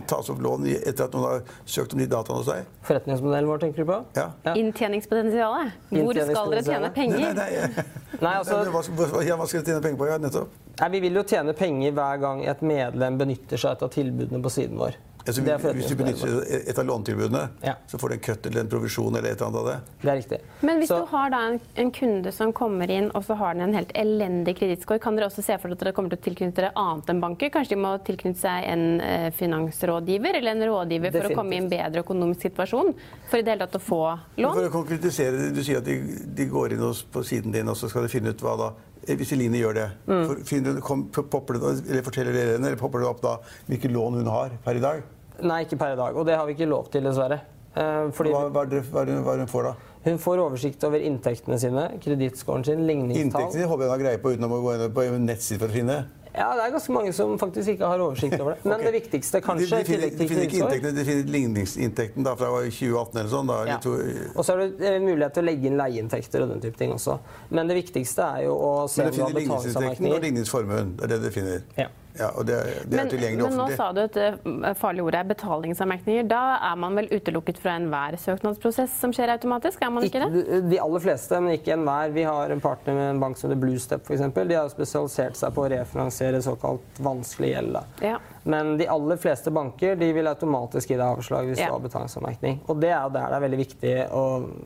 tas 0.08 0.30
opp 0.32 0.40
lån 0.40 0.64
etter 0.72 1.04
at 1.04 1.12
noen 1.12 1.26
har 1.26 1.42
søkt 1.68 1.92
om 1.92 2.00
de 2.00 2.06
dataene 2.08 2.40
hos 2.40 2.48
deg? 2.48 2.70
Forretningsmodellen 2.88 3.50
vår, 3.50 3.60
tenker 3.66 3.84
du 3.84 3.90
på? 3.90 3.98
Ja. 4.16 4.30
Ja. 4.46 4.54
Inntjeningspotensialet. 4.56 5.76
Hvor 5.92 6.16
skal 6.16 6.54
dere 6.54 6.64
tjene 6.64 6.92
penger? 6.96 7.20
Nei, 7.20 7.34
nei, 7.36 7.50
nei. 7.60 7.84
Nei, 8.22 8.34
altså, 8.38 8.62
hva, 8.72 8.80
skal 8.86 8.96
dere 9.04 9.66
tjene 9.68 9.84
penger 9.84 10.00
på? 10.00 10.08
Ja, 10.08 10.16
nettopp. 10.22 10.61
Nei, 10.80 10.88
vi 10.90 11.00
vil 11.00 11.14
jo 11.14 11.22
tjene 11.24 11.52
penger 11.54 11.92
hver 11.92 12.20
gang 12.20 12.44
et 12.44 12.60
medlem 12.62 13.18
benytter 13.18 13.56
seg 13.60 13.82
av 13.82 13.90
tilbudene 13.90 14.42
på 14.42 14.50
siden 14.50 14.78
vår. 14.78 14.94
Altså, 15.22 15.38
Det 15.44 15.52
er 15.54 15.74
hvis 15.76 15.86
du 15.86 15.94
benytter 15.94 16.30
et 16.68 16.78
av 16.78 16.84
lånetilbudene, 16.84 17.48
Ja. 17.62 17.74
så 17.86 17.96
får 17.96 18.08
du 18.08 18.14
en 18.14 18.20
kutt 18.20 18.46
eller 18.46 18.60
en 18.60 18.68
provisjon 18.68 19.14
eller 19.16 19.30
et 19.30 19.36
eller 19.40 19.46
annet 19.46 19.60
av 19.60 19.66
det. 19.66 19.76
Det 20.02 20.10
er 20.10 20.16
riktig. 20.18 20.38
Men 20.62 20.78
hvis 20.80 20.88
Så- 20.88 20.98
du 20.98 21.06
har 21.06 21.30
da 21.30 21.38
en, 21.46 21.60
en 21.76 21.90
kunde 21.92 22.32
som 22.32 22.52
kommer 22.52 22.90
inn, 22.90 23.08
og 23.14 23.22
så 23.22 23.36
har 23.36 23.54
den 23.54 23.62
en 23.62 23.72
helt 23.74 23.92
elendig 23.94 24.58
kredittscore, 24.58 24.98
kan 25.00 25.14
dere 25.14 25.26
også 25.26 25.44
se 25.44 25.56
for 25.58 25.68
dere 25.68 25.74
at 25.74 25.78
dere 25.78 25.92
kommer 25.92 26.10
til 26.10 26.18
å 26.18 26.22
tilknytte 26.26 26.54
dere 26.56 26.72
annet 26.74 27.06
enn 27.06 27.20
banker? 27.20 27.50
Kanskje 27.50 27.68
de 27.68 27.76
må 27.76 28.02
tilknytte 28.02 28.38
seg 28.38 28.64
en 28.66 29.00
eh, 29.00 29.30
finansrådgiver 29.30 30.34
eller 30.34 30.50
en 30.50 30.68
rådgiver 30.68 31.12
for 31.12 31.28
å 31.30 31.34
komme 31.36 31.52
i 31.54 31.58
en 31.58 31.68
bedre 31.70 32.02
økonomisk 32.02 32.40
situasjon? 32.40 32.92
For 33.30 33.38
i 33.38 33.42
det 33.42 33.54
hele 33.54 33.66
tatt 33.68 33.78
å 33.78 33.84
få 33.84 34.18
Men 34.36 34.44
lån? 34.46 34.54
For 34.54 34.68
å 34.68 34.72
konkretisere 34.82 35.38
det, 35.38 35.54
Du 35.54 35.62
sier 35.62 35.78
at 35.78 35.84
de, 35.84 36.00
de 36.34 36.46
går 36.46 36.72
inn 36.72 36.78
på 37.12 37.22
siden 37.22 37.52
din 37.52 37.68
og 37.68 37.76
så 37.76 37.88
skal 37.88 38.02
de 38.02 38.08
finne 38.08 38.30
ut 38.30 38.40
hva 38.42 38.56
da 38.58 38.72
Hvis 39.06 39.32
Eline 39.34 39.58
gjør 39.58 39.74
det, 39.74 39.88
Mm. 40.06 40.26
for, 40.28 40.34
finner, 40.46 40.80
kom, 40.80 41.08
popper 41.10 41.54
det, 41.58 41.90
eller 41.90 42.02
forteller 42.02 42.32
dere 42.32 42.52
henne, 42.56 42.66
eller 42.70 42.76
popper 42.78 43.00
det 43.02 43.08
opp 43.08 43.20
da 43.22 43.36
hvilke 43.68 43.90
lån 43.90 44.20
hun 44.20 44.26
har 44.30 44.50
per 44.64 44.76
i 44.78 44.80
dag? 44.80 45.02
Nei, 45.42 45.64
ikke 45.64 45.78
per 45.78 45.94
i 45.94 45.96
dag. 45.96 46.14
Og 46.16 46.26
det 46.26 46.36
har 46.36 46.46
vi 46.46 46.54
ikke 46.54 46.68
lov 46.70 46.90
til, 46.92 47.02
dessverre. 47.02 47.40
Eh, 47.74 48.10
Fordi 48.12 48.30
Hva, 48.30 48.48
hva, 48.52 48.64
det, 48.68 48.82
hva, 48.92 49.02
hva 49.24 49.36
hun 49.40 49.46
får 49.48 49.62
da? 49.64 49.74
hun 50.04 50.18
får 50.18 50.38
oversikt 50.42 50.84
over 50.84 50.98
inntektene 51.00 51.58
sine, 51.58 51.84
kredittscoren 52.02 52.64
sin, 52.64 52.86
ligningstall. 52.86 53.22
Inntektene 53.22 53.66
håper 53.70 53.84
jeg 53.84 53.90
hun 53.90 53.96
har 53.96 54.02
greie 54.04 54.18
på 54.22 54.32
uten 54.34 54.44
å 54.44 54.62
gå 54.62 54.74
inn 54.74 54.92
på 54.92 55.04
nettsiden 55.24 55.58
for 55.62 55.68
å 55.68 55.72
finne. 55.72 55.96
Ja, 56.34 56.46
det 56.56 56.64
er 56.64 56.70
ganske 56.72 56.92
mange 56.94 57.12
som 57.12 57.34
faktisk 57.40 57.74
ikke 57.74 57.88
har 57.90 58.00
oversikt 58.00 58.40
over 58.40 58.54
det. 58.54 58.64
Men 58.64 58.74
okay. 58.74 58.86
det 58.86 58.92
viktigste, 58.96 59.40
kanskje, 59.44 59.68
de, 59.82 59.84
finner, 59.84 60.12
de 60.16 60.28
finner 60.30 60.46
ikke 60.46 60.60
inntektene, 60.62 60.92
de 60.96 61.04
finner 61.04 61.32
ligningsinntekten 61.34 62.24
da 62.24 62.32
fra 62.40 62.48
2018 62.56 63.20
eller 63.20 63.32
sånn. 63.32 63.50
Da, 63.52 63.58
Ja. 63.68 63.78
to, 63.84 63.92
Og 64.34 64.46
så 64.46 64.54
er 64.54 64.62
du 64.62 64.84
eh, 64.84 64.98
mulighet 65.02 65.36
til 65.36 65.44
å 65.44 65.46
legge 65.50 65.68
inn 65.68 65.76
leieinntekter 65.76 66.46
og 66.46 66.54
den 66.54 66.62
type 66.64 66.80
ting 66.80 66.94
også. 66.94 67.18
Men 67.50 67.68
det 67.68 67.76
viktigste 67.82 68.28
er 68.38 68.46
jo 68.46 68.56
å 68.56 68.72
se 68.88 69.04
men 69.04 69.12
om 69.12 69.12
det 69.12 69.18
du 69.18 69.22
har 69.22 69.34
finner 69.34 69.40
ligningsinntekten 69.42 70.12
og 70.12 70.24
ligningsformuen. 70.28 70.94
Det 70.96 71.08
er 71.08 71.12
det 71.16 71.20
du 71.26 71.30
finner. 71.34 71.66
Ja. 71.76 71.90
Ja, 72.18 72.28
og 72.36 72.44
det, 72.46 72.56
det 72.84 72.98
er 72.98 73.04
Men, 73.04 73.10
tilgjengelig 73.12 73.46
men 73.46 73.56
nå 73.56 73.66
sa 73.76 73.86
du 73.96 74.02
at 74.02 74.16
det 74.16 74.26
ord 74.44 75.00
ordet 75.00 75.20
er 75.22 75.28
betalingsanmerkninger. 75.30 76.26
Da 76.28 76.40
er 76.70 76.76
man 76.80 76.98
vel 76.98 77.08
utelukket 77.12 77.60
fra 77.62 77.76
enhver 77.80 78.18
søknadsprosess 78.20 78.98
som 79.00 79.14
skjer 79.16 79.32
automatisk? 79.32 79.80
Er 79.80 79.94
man 79.94 80.04
ikke 80.06 80.26
det? 80.26 80.60
De 80.68 80.80
aller 80.82 81.04
fleste, 81.04 81.40
men 81.40 81.56
ikke 81.56 81.72
enhver. 81.76 82.12
Vi 82.12 82.26
har 82.28 82.52
en 82.52 82.60
partner 82.60 82.98
med 82.98 83.10
en 83.14 83.22
bank 83.22 83.40
som 83.40 83.48
heter 83.48 83.62
Bluestep 83.62 84.04
f.eks. 84.04 84.26
De 84.36 84.58
har 84.58 84.68
spesialisert 84.72 85.40
seg 85.40 85.56
på 85.56 85.64
å 85.64 85.72
refinansiere 85.72 86.42
såkalt 86.44 87.00
vanskelig 87.02 87.54
gjeld. 87.54 87.72
da. 87.78 87.84
Ja. 88.12 88.20
Men 88.44 88.76
de 88.76 88.88
aller 88.90 89.20
fleste 89.22 89.52
banker 89.54 89.96
de 89.96 90.08
vil 90.12 90.26
automatisk 90.28 90.90
gi 90.90 90.98
deg 90.98 91.06
avslag 91.06 91.48
hvis 91.48 91.60
Ja. 91.62 91.68
du 91.70 91.76
har 91.78 91.84
betalingsanmerkning. 91.84 92.60
Og 92.68 92.80
det 92.82 92.90
er 92.90 93.08
der 93.08 93.28
det 93.30 93.36
er 93.38 93.44
veldig 93.48 93.60
viktig 93.62 93.94
å 94.10 94.24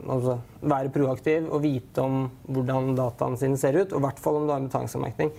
altså, 0.09 0.39
være 0.61 0.89
proaktiv 0.89 1.47
og 1.51 1.61
vite 1.61 2.01
om 2.01 2.31
hvordan 2.49 2.95
dataene 2.97 3.37
sine 3.37 3.57
ser 3.57 3.77
ut, 3.77 3.93
og 3.93 4.01
i 4.01 4.05
hvert 4.07 4.19
fall 4.19 4.41
om 4.41 4.47
du 4.47 4.53
har 4.53 4.59
en 4.59 4.67
betalingsanmerkning. 4.67 5.31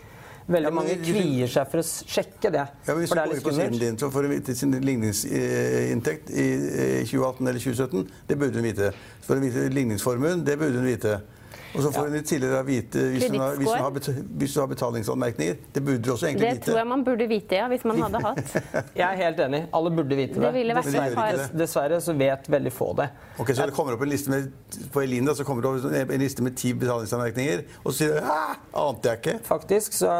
Veldig 0.49 0.71
Ja, 0.71 0.73
mange 0.73 0.95
kvier 1.05 1.51
seg 1.53 1.69
for 1.69 1.83
å 1.83 1.85
sjekke 1.85 2.51
det. 2.55 2.63
Ja, 2.87 2.95
men 2.95 3.03
hvis 3.03 3.11
for 3.13 3.21
du 3.21 3.29
går 3.29 3.35
inn 3.37 3.45
på 3.45 3.53
siden 3.53 3.81
din, 3.83 3.99
så 4.01 4.09
får 4.13 4.25
du 4.25 4.29
vite 4.33 4.55
sin 4.57 4.71
ligningsinntekt 4.81 6.31
i 6.33 6.47
eh, 6.57 7.03
2018 7.05 7.51
eller 7.51 7.61
2017. 7.61 8.07
Det 8.31 8.39
burde 8.41 8.57
hun 8.63 8.65
vite. 8.65 8.93
Vite 9.29 9.67
ligningsformuen. 9.77 10.47
Det 10.49 10.57
burde 10.57 10.81
hun 10.81 10.89
vite. 10.89 11.19
Og 11.77 11.83
så 11.85 11.91
får 11.93 12.07
hun 12.09 12.15
i 12.17 12.23
tidligere 12.25 12.63
vite 12.65 13.03
hvis 13.13 13.27
hun, 13.29 13.39
har, 13.43 13.57
hvis, 13.61 13.69
hun 13.69 13.83
har 13.85 13.91
hvis 14.41 14.55
hun 14.57 14.63
har 14.63 14.69
betalingsanmerkninger. 14.73 15.57
Det 15.75 15.83
burde 15.85 15.99
du 16.07 16.11
også 16.15 16.27
egentlig 16.31 16.47
Det 16.49 16.55
vite. 16.57 16.65
tror 16.71 16.79
jeg 16.81 16.89
man 16.89 17.05
burde 17.05 17.27
vite, 17.29 17.59
ja, 17.59 17.67
hvis 17.69 17.85
man 17.85 18.01
hadde 18.03 18.23
hatt. 18.25 18.55
Jeg 19.01 19.05
er 19.09 19.19
helt 19.21 19.43
enig. 19.45 19.61
Alle 19.77 19.91
burde 19.99 20.17
vite 20.19 20.39
det. 20.39 20.45
Det 20.47 20.53
ville 20.57 20.77
vært 20.79 20.89
Dessverre- 20.89 21.15
far- 21.19 21.37
det. 21.43 21.49
Dessverre 21.61 22.01
så 22.01 22.15
vet 22.19 22.49
veldig 22.57 22.73
få 22.73 22.89
det. 23.03 23.09
Ok, 23.39 23.53
Så 23.55 23.67
det 23.69 23.75
kommer 23.77 23.95
opp 23.99 24.03
en 24.03 24.11
liste 24.15 24.33
med, 24.33 24.49
på 24.95 25.03
Elin 25.05 25.29
da, 25.29 25.35
så 25.39 25.45
kommer 25.47 25.63
det 25.63 25.75
opp 25.93 26.11
en 26.17 26.25
liste 26.25 26.43
med 26.43 26.57
ti 26.59 26.73
betalingsanmerkninger, 26.75 27.63
og 27.85 27.93
så 27.93 27.97
sier 28.01 28.17
du 28.17 28.25
«Hæ? 28.27 28.39
ante 28.89 29.13
jeg 29.13 29.21
ikke. 29.23 29.37
Faktisk 29.47 29.93
så 30.01 30.11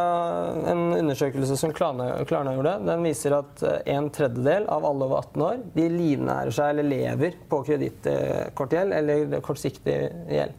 En 0.69 0.85
undersøkelse 0.99 1.57
som 1.59 1.73
Klarna, 1.75 2.11
Klarna 2.29 2.53
gjorde, 2.55 2.77
den 2.87 3.03
viser 3.07 3.35
at 3.41 3.63
eh, 3.67 3.81
en 3.97 4.11
tredjedel 4.15 4.69
av 4.69 4.85
alle 4.87 5.09
over 5.09 5.23
18 5.25 5.43
år 5.49 5.61
de 5.75 5.89
livnærer 5.93 6.53
seg 6.55 6.75
eller 6.75 6.87
lever 6.93 7.37
på 7.51 7.63
kredittkortgjeld 7.67 8.93
eller 9.01 9.41
kortsiktig 9.45 9.97
gjeld. 10.31 10.55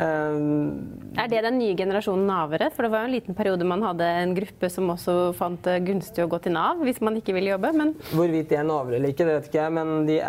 Eh, 0.00 1.20
Er 1.20 1.28
det 1.28 1.40
den 1.44 1.58
nye 1.60 1.74
generasjonen 1.76 2.26
navere? 2.30 2.70
For 2.72 2.86
det 2.86 2.90
var 2.92 3.04
jo 3.04 3.10
en 3.10 3.14
liten 3.16 3.36
periode 3.36 3.66
man 3.68 3.82
hadde 3.84 4.06
en 4.22 4.34
gruppe 4.36 4.70
som 4.72 4.88
også 4.94 5.16
fant 5.36 5.62
det 5.66 5.78
gunstig 5.88 6.24
å 6.24 6.30
gå 6.30 6.38
til 6.44 6.54
Nav 6.56 6.80
hvis 6.86 7.00
man 7.04 7.18
ikke 7.20 7.34
ville 7.36 7.52
jobbe. 7.52 7.72
Men 7.76 7.94
Hvorvidt 8.12 8.52
de 8.52 8.58
er 8.60 8.68
navere 8.68 8.96
eller 9.00 9.12
ikke, 9.12 9.26
det 9.28 9.38
vet 9.38 9.48
ikke 9.50 9.64
jeg, 9.64 9.74
men 9.76 10.06
de, 10.08 10.20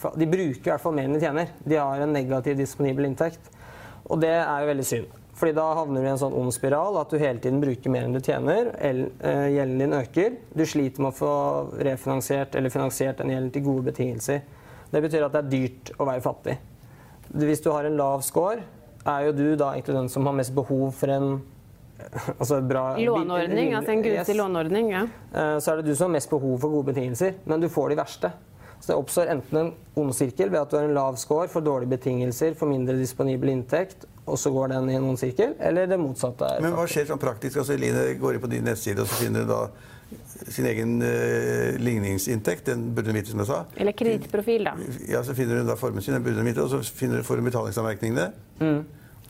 fall, 0.00 0.16
de 0.20 0.28
bruker 0.36 0.66
i 0.66 0.72
hvert 0.74 0.84
fall 0.84 0.96
mer 0.98 1.08
enn 1.08 1.16
de 1.16 1.22
tjener. 1.24 1.54
De 1.64 1.78
har 1.80 2.02
en 2.04 2.12
negativ 2.16 2.58
disponibel 2.60 3.08
inntekt. 3.08 3.52
Og 4.06 4.20
det 4.22 4.34
er 4.36 4.62
jo 4.62 4.68
veldig 4.74 4.86
synd. 4.86 5.14
Fordi 5.36 5.52
da 5.52 5.64
havner 5.76 6.00
du 6.00 6.06
i 6.06 6.12
en 6.14 6.20
sånn 6.20 6.36
ond 6.36 6.52
spiral 6.54 6.96
at 6.96 7.10
du 7.12 7.18
hele 7.20 7.40
tiden 7.44 7.58
bruker 7.60 7.92
mer 7.92 8.06
enn 8.06 8.14
du 8.16 8.22
tjener. 8.24 8.70
eh, 9.20 9.48
Gjelden 9.52 9.82
din 9.82 9.96
øker. 9.98 10.36
Du 10.56 10.64
sliter 10.64 11.04
med 11.04 11.12
å 11.12 11.16
få 11.18 11.32
refinansiert 11.84 12.56
eller 12.56 12.72
finansiert 12.72 13.20
den 13.20 13.34
gjelden 13.34 13.52
til 13.52 13.66
gode 13.66 13.84
betingelser. 13.90 14.40
Det 14.92 15.02
betyr 15.04 15.26
at 15.26 15.34
det 15.34 15.42
er 15.42 15.50
dyrt 15.52 15.92
å 16.00 16.06
være 16.08 16.24
fattig. 16.24 16.56
Hvis 17.36 17.60
du 17.64 17.68
har 17.74 17.84
en 17.84 17.98
lav 17.98 18.22
score, 18.24 18.62
er 19.06 19.26
jo 19.28 19.32
du 19.36 19.44
da 19.56 19.72
egentlig 19.74 19.94
den 19.96 20.08
som 20.12 20.26
har 20.26 20.34
mest 20.36 20.54
behov 20.56 20.90
for 20.98 21.12
en 21.14 21.36
altså 22.40 22.58
bra 22.68 22.82
låneordning, 23.00 23.70
altså 23.74 23.94
en 23.94 24.02
gunstig 24.04 24.34
Yes. 24.34 24.38
låneordning, 24.38 24.90
ja. 24.92 25.04
Eh, 25.32 25.56
så 25.64 25.72
er 25.72 25.80
det 25.80 25.86
du 25.86 25.94
som 25.96 26.10
har 26.10 26.18
mest 26.18 26.28
behov 26.30 26.58
for 26.60 26.74
gode 26.74 26.90
betingelser, 26.92 27.38
men 27.48 27.60
du 27.62 27.68
får 27.72 27.94
de 27.94 27.96
verste. 28.02 28.30
Så 28.80 28.90
det 28.92 28.96
oppstår 29.00 29.30
enten 29.32 29.56
en 29.62 29.70
ond 29.96 30.12
sirkel 30.14 30.50
ved 30.52 30.60
at 30.60 30.70
du 30.70 30.76
har 30.76 30.84
en 30.84 30.92
lav 30.94 31.16
score, 31.16 31.48
får 31.48 31.64
dårlige 31.64 31.88
betingelser, 31.94 32.52
får 32.60 32.68
mindre 32.68 32.98
disponibel 33.00 33.48
inntekt, 33.54 34.04
og 34.28 34.36
så 34.38 34.52
går 34.52 34.74
den 34.74 34.90
i 34.92 34.98
en 34.98 35.06
ond 35.08 35.18
sirkel, 35.18 35.54
eller 35.58 35.88
det 35.88 35.96
motsatte. 36.02 36.44
er 36.58 36.60
Men 36.66 36.76
hva 36.76 36.84
skjer 36.90 37.08
sånn 37.08 37.22
praktisk? 37.22 37.56
Altså 37.62 37.72
Eline 37.78 38.04
går 38.20 38.36
inn 38.36 38.44
på 38.44 38.50
din 38.52 38.66
nettside, 38.68 39.00
og 39.00 39.08
så 39.08 39.22
finner 39.24 39.46
du 39.46 39.54
da 39.54 39.62
sin 40.48 40.66
egen 40.70 41.00
eh, 41.02 41.76
ligningsinntekt. 41.82 42.66
Den 42.70 42.92
burde 42.94 43.10
hun 43.10 43.18
vite, 43.18 43.30
som 43.32 43.40
jeg 43.42 43.48
sa. 43.50 43.62
Eller 43.76 43.92
kredittprofil, 43.96 44.64
da. 44.68 44.74
Ja, 45.10 45.22
Så 45.26 45.34
finner 45.34 45.58
hun 45.60 45.66
da 45.66 45.76
formen 45.80 46.02
sin, 46.04 46.14
den 46.14 46.22
burde 46.26 46.38
hun 46.42 46.46
vite, 46.50 46.62
og 46.62 46.70
så 46.70 46.82
finner, 46.94 47.22
får 47.26 47.40
hun 47.42 47.48
betalingsanmerkningene. 47.50 48.28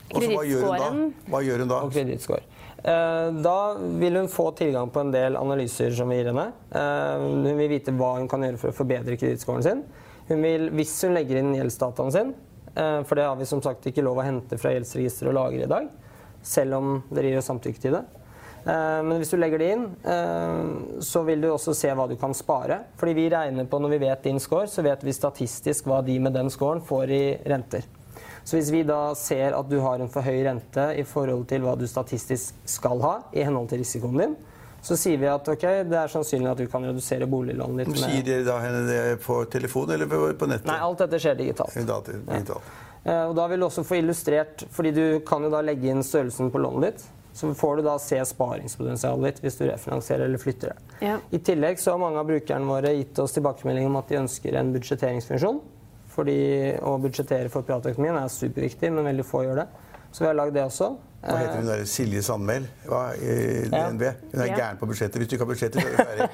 Og 0.07 0.23
så 0.23 0.29
hva 0.31 0.43
gjør 0.47 0.63
hun 0.63 0.77
da? 0.79 0.91
Hva 1.33 1.41
gjør 1.43 1.63
hun 1.65 1.71
da? 1.73 1.81
Og 1.83 1.91
kredittscore. 1.95 2.43
Eh, 2.77 3.29
Da 3.43 3.55
vil 3.99 4.15
hun 4.21 4.29
få 4.31 4.51
tilgang 4.55 4.91
på 4.93 5.01
en 5.03 5.11
del 5.11 5.35
analyser 5.35 5.91
som 5.97 6.09
vi 6.13 6.19
gir 6.21 6.29
henne. 6.31 6.51
Eh, 6.71 7.25
Hun 7.25 7.57
vil 7.57 7.69
vite 7.73 7.91
hva 7.97 8.13
hun 8.19 8.27
kan 8.31 8.45
gjøre 8.45 8.57
for 8.61 8.71
å 8.71 8.77
forbedre 8.77 9.17
kredittscoren 9.17 9.63
sin. 9.65 9.83
Hun 10.29 10.41
vil, 10.43 10.69
hvis 10.75 10.93
hun 11.03 11.15
legger 11.15 11.39
inn 11.41 11.53
gjeldsdataen 11.55 12.11
sin, 12.13 12.33
eh, 12.75 13.01
for 13.03 13.15
det 13.15 13.25
har 13.25 13.35
vi 13.39 13.45
som 13.49 13.61
sagt 13.61 13.85
ikke 13.89 14.03
lov 14.05 14.17
å 14.21 14.23
hente 14.27 14.57
fra 14.59 14.71
gjeldsregisteret 14.75 15.31
og 15.33 15.37
lagre 15.39 15.63
i 15.63 15.71
dag, 15.71 15.89
selv 16.43 16.73
om 16.77 17.03
dere 17.11 17.33
gir 17.33 17.41
samtykke 17.41 17.81
til 17.81 17.91
det. 17.97 18.05
Eh, 18.67 19.03
Men 19.03 19.21
hvis 19.21 19.31
du 19.31 19.37
legger 19.39 19.61
det 19.61 19.69
inn, 19.73 19.85
eh, 20.03 21.01
så 21.03 21.23
vil 21.23 21.41
du 21.41 21.51
også 21.53 21.75
se 21.77 21.91
hva 21.95 22.07
du 22.09 22.17
kan 22.19 22.33
spare. 22.35 22.81
Fordi 22.99 23.13
vi 23.15 23.29
regner 23.31 23.69
på, 23.69 23.79
når 23.79 23.95
vi 23.95 24.01
vet 24.03 24.23
din 24.27 24.41
score, 24.43 24.67
så 24.67 24.83
vet 24.83 25.05
vi 25.07 25.15
statistisk 25.15 25.87
hva 25.87 26.01
de 26.03 26.19
med 26.19 26.35
den 26.35 26.51
scoren 26.51 26.83
får 26.83 27.13
i 27.15 27.23
renter. 27.47 27.87
Så 28.43 28.55
hvis 28.55 28.71
vi 28.71 28.83
da 28.87 29.13
ser 29.15 29.55
at 29.55 29.69
du 29.69 29.79
har 29.83 29.99
en 29.99 30.11
for 30.11 30.23
høy 30.23 30.43
rente 30.45 30.85
i 30.95 31.03
forhold 31.03 31.47
til 31.49 31.65
hva 31.65 31.75
du 31.79 31.87
statistisk 31.87 32.55
skal 32.67 33.01
ha, 33.03 33.15
i 33.35 33.43
henhold 33.43 33.67
til 33.71 33.81
risikoen 33.83 34.21
din, 34.21 34.37
så 34.87 34.95
sier 34.95 35.19
vi 35.19 35.27
at 35.27 35.47
okay, 35.51 35.81
det 35.83 35.97
er 35.99 36.11
sannsynlig 36.11 36.51
at 36.51 36.61
du 36.61 36.67
kan 36.71 36.85
redusere 36.85 37.27
boliglånet 37.27 37.89
ditt 37.89 37.99
Sier 37.99 38.23
dere 38.23 38.45
da 38.47 38.55
henne 38.63 38.85
det 38.87 39.17
på 39.25 39.41
telefon 39.51 39.91
eller 39.91 40.07
på, 40.07 40.21
på 40.39 40.47
nettet? 40.47 40.69
Nei, 40.69 40.77
alt 40.79 41.01
dette 41.03 41.19
skjer 41.19 41.35
digitalt. 41.39 41.75
Digitalt. 41.75 42.71
Ja. 43.03 43.25
Og 43.27 43.35
da 43.35 43.47
vil 43.51 43.59
du 43.59 43.67
også 43.67 43.83
få 43.87 43.99
illustrert, 43.99 44.63
fordi 44.71 44.93
du 44.95 45.03
kan 45.27 45.43
jo 45.43 45.51
da 45.51 45.59
legge 45.63 45.91
inn 45.91 46.03
størrelsen 46.03 46.51
på 46.53 46.61
lånet 46.63 46.87
ditt, 46.87 47.05
så 47.37 47.53
får 47.53 47.75
du 47.77 47.81
da 47.85 47.93
se 48.01 48.17
sparingspotensialet 48.25 49.27
ditt 49.27 49.43
hvis 49.43 49.59
du 49.59 49.67
refinansierer 49.67 50.25
eller 50.25 50.41
flytter 50.41 50.71
det. 50.73 50.95
Ja. 51.05 51.17
I 51.29 51.39
tillegg 51.45 51.77
så 51.77 51.93
har 51.93 52.01
mange 52.01 52.17
av 52.17 52.25
brukerne 52.25 52.65
våre 52.65 52.95
gitt 52.97 53.19
oss 53.21 53.35
tilbakemelding 53.35 53.85
om 53.85 53.99
at 53.99 54.09
de 54.09 54.17
ønsker 54.23 54.57
en 54.57 54.71
budsjetteringsfunksjon. 54.73 55.59
Fordi 56.15 56.39
å 56.81 56.95
budsjettere 56.97 57.51
for 57.53 57.61
privatøkonomien 57.67 58.17
er 58.17 58.33
superviktig, 58.33 58.89
men 58.89 59.05
veldig 59.05 59.25
få 59.29 59.43
gjør 59.45 59.61
det. 59.61 59.67
Så 60.09 60.23
vi 60.23 60.31
har 60.31 60.39
lagd 60.39 60.57
det 60.57 60.63
også. 60.65 60.95
Hva 61.17 61.37
heter 61.41 61.57
hun 61.57 61.67
der 61.67 61.81
Silje 61.89 62.21
Sandmæl 62.23 62.67
i 62.67 63.31
DNB? 63.71 64.03
Hun 64.33 64.41
er 64.43 64.51
gæren 64.53 64.77
på 64.79 64.85
budsjetter. 64.89 65.19
Hvis 65.19 65.29
du 65.31 65.35
ikke 65.35 65.45
har 65.45 65.49
budsjetter, 65.49 65.81
så 65.81 65.87
er 65.87 65.91
du 65.91 65.97
ferdig. 65.97 66.27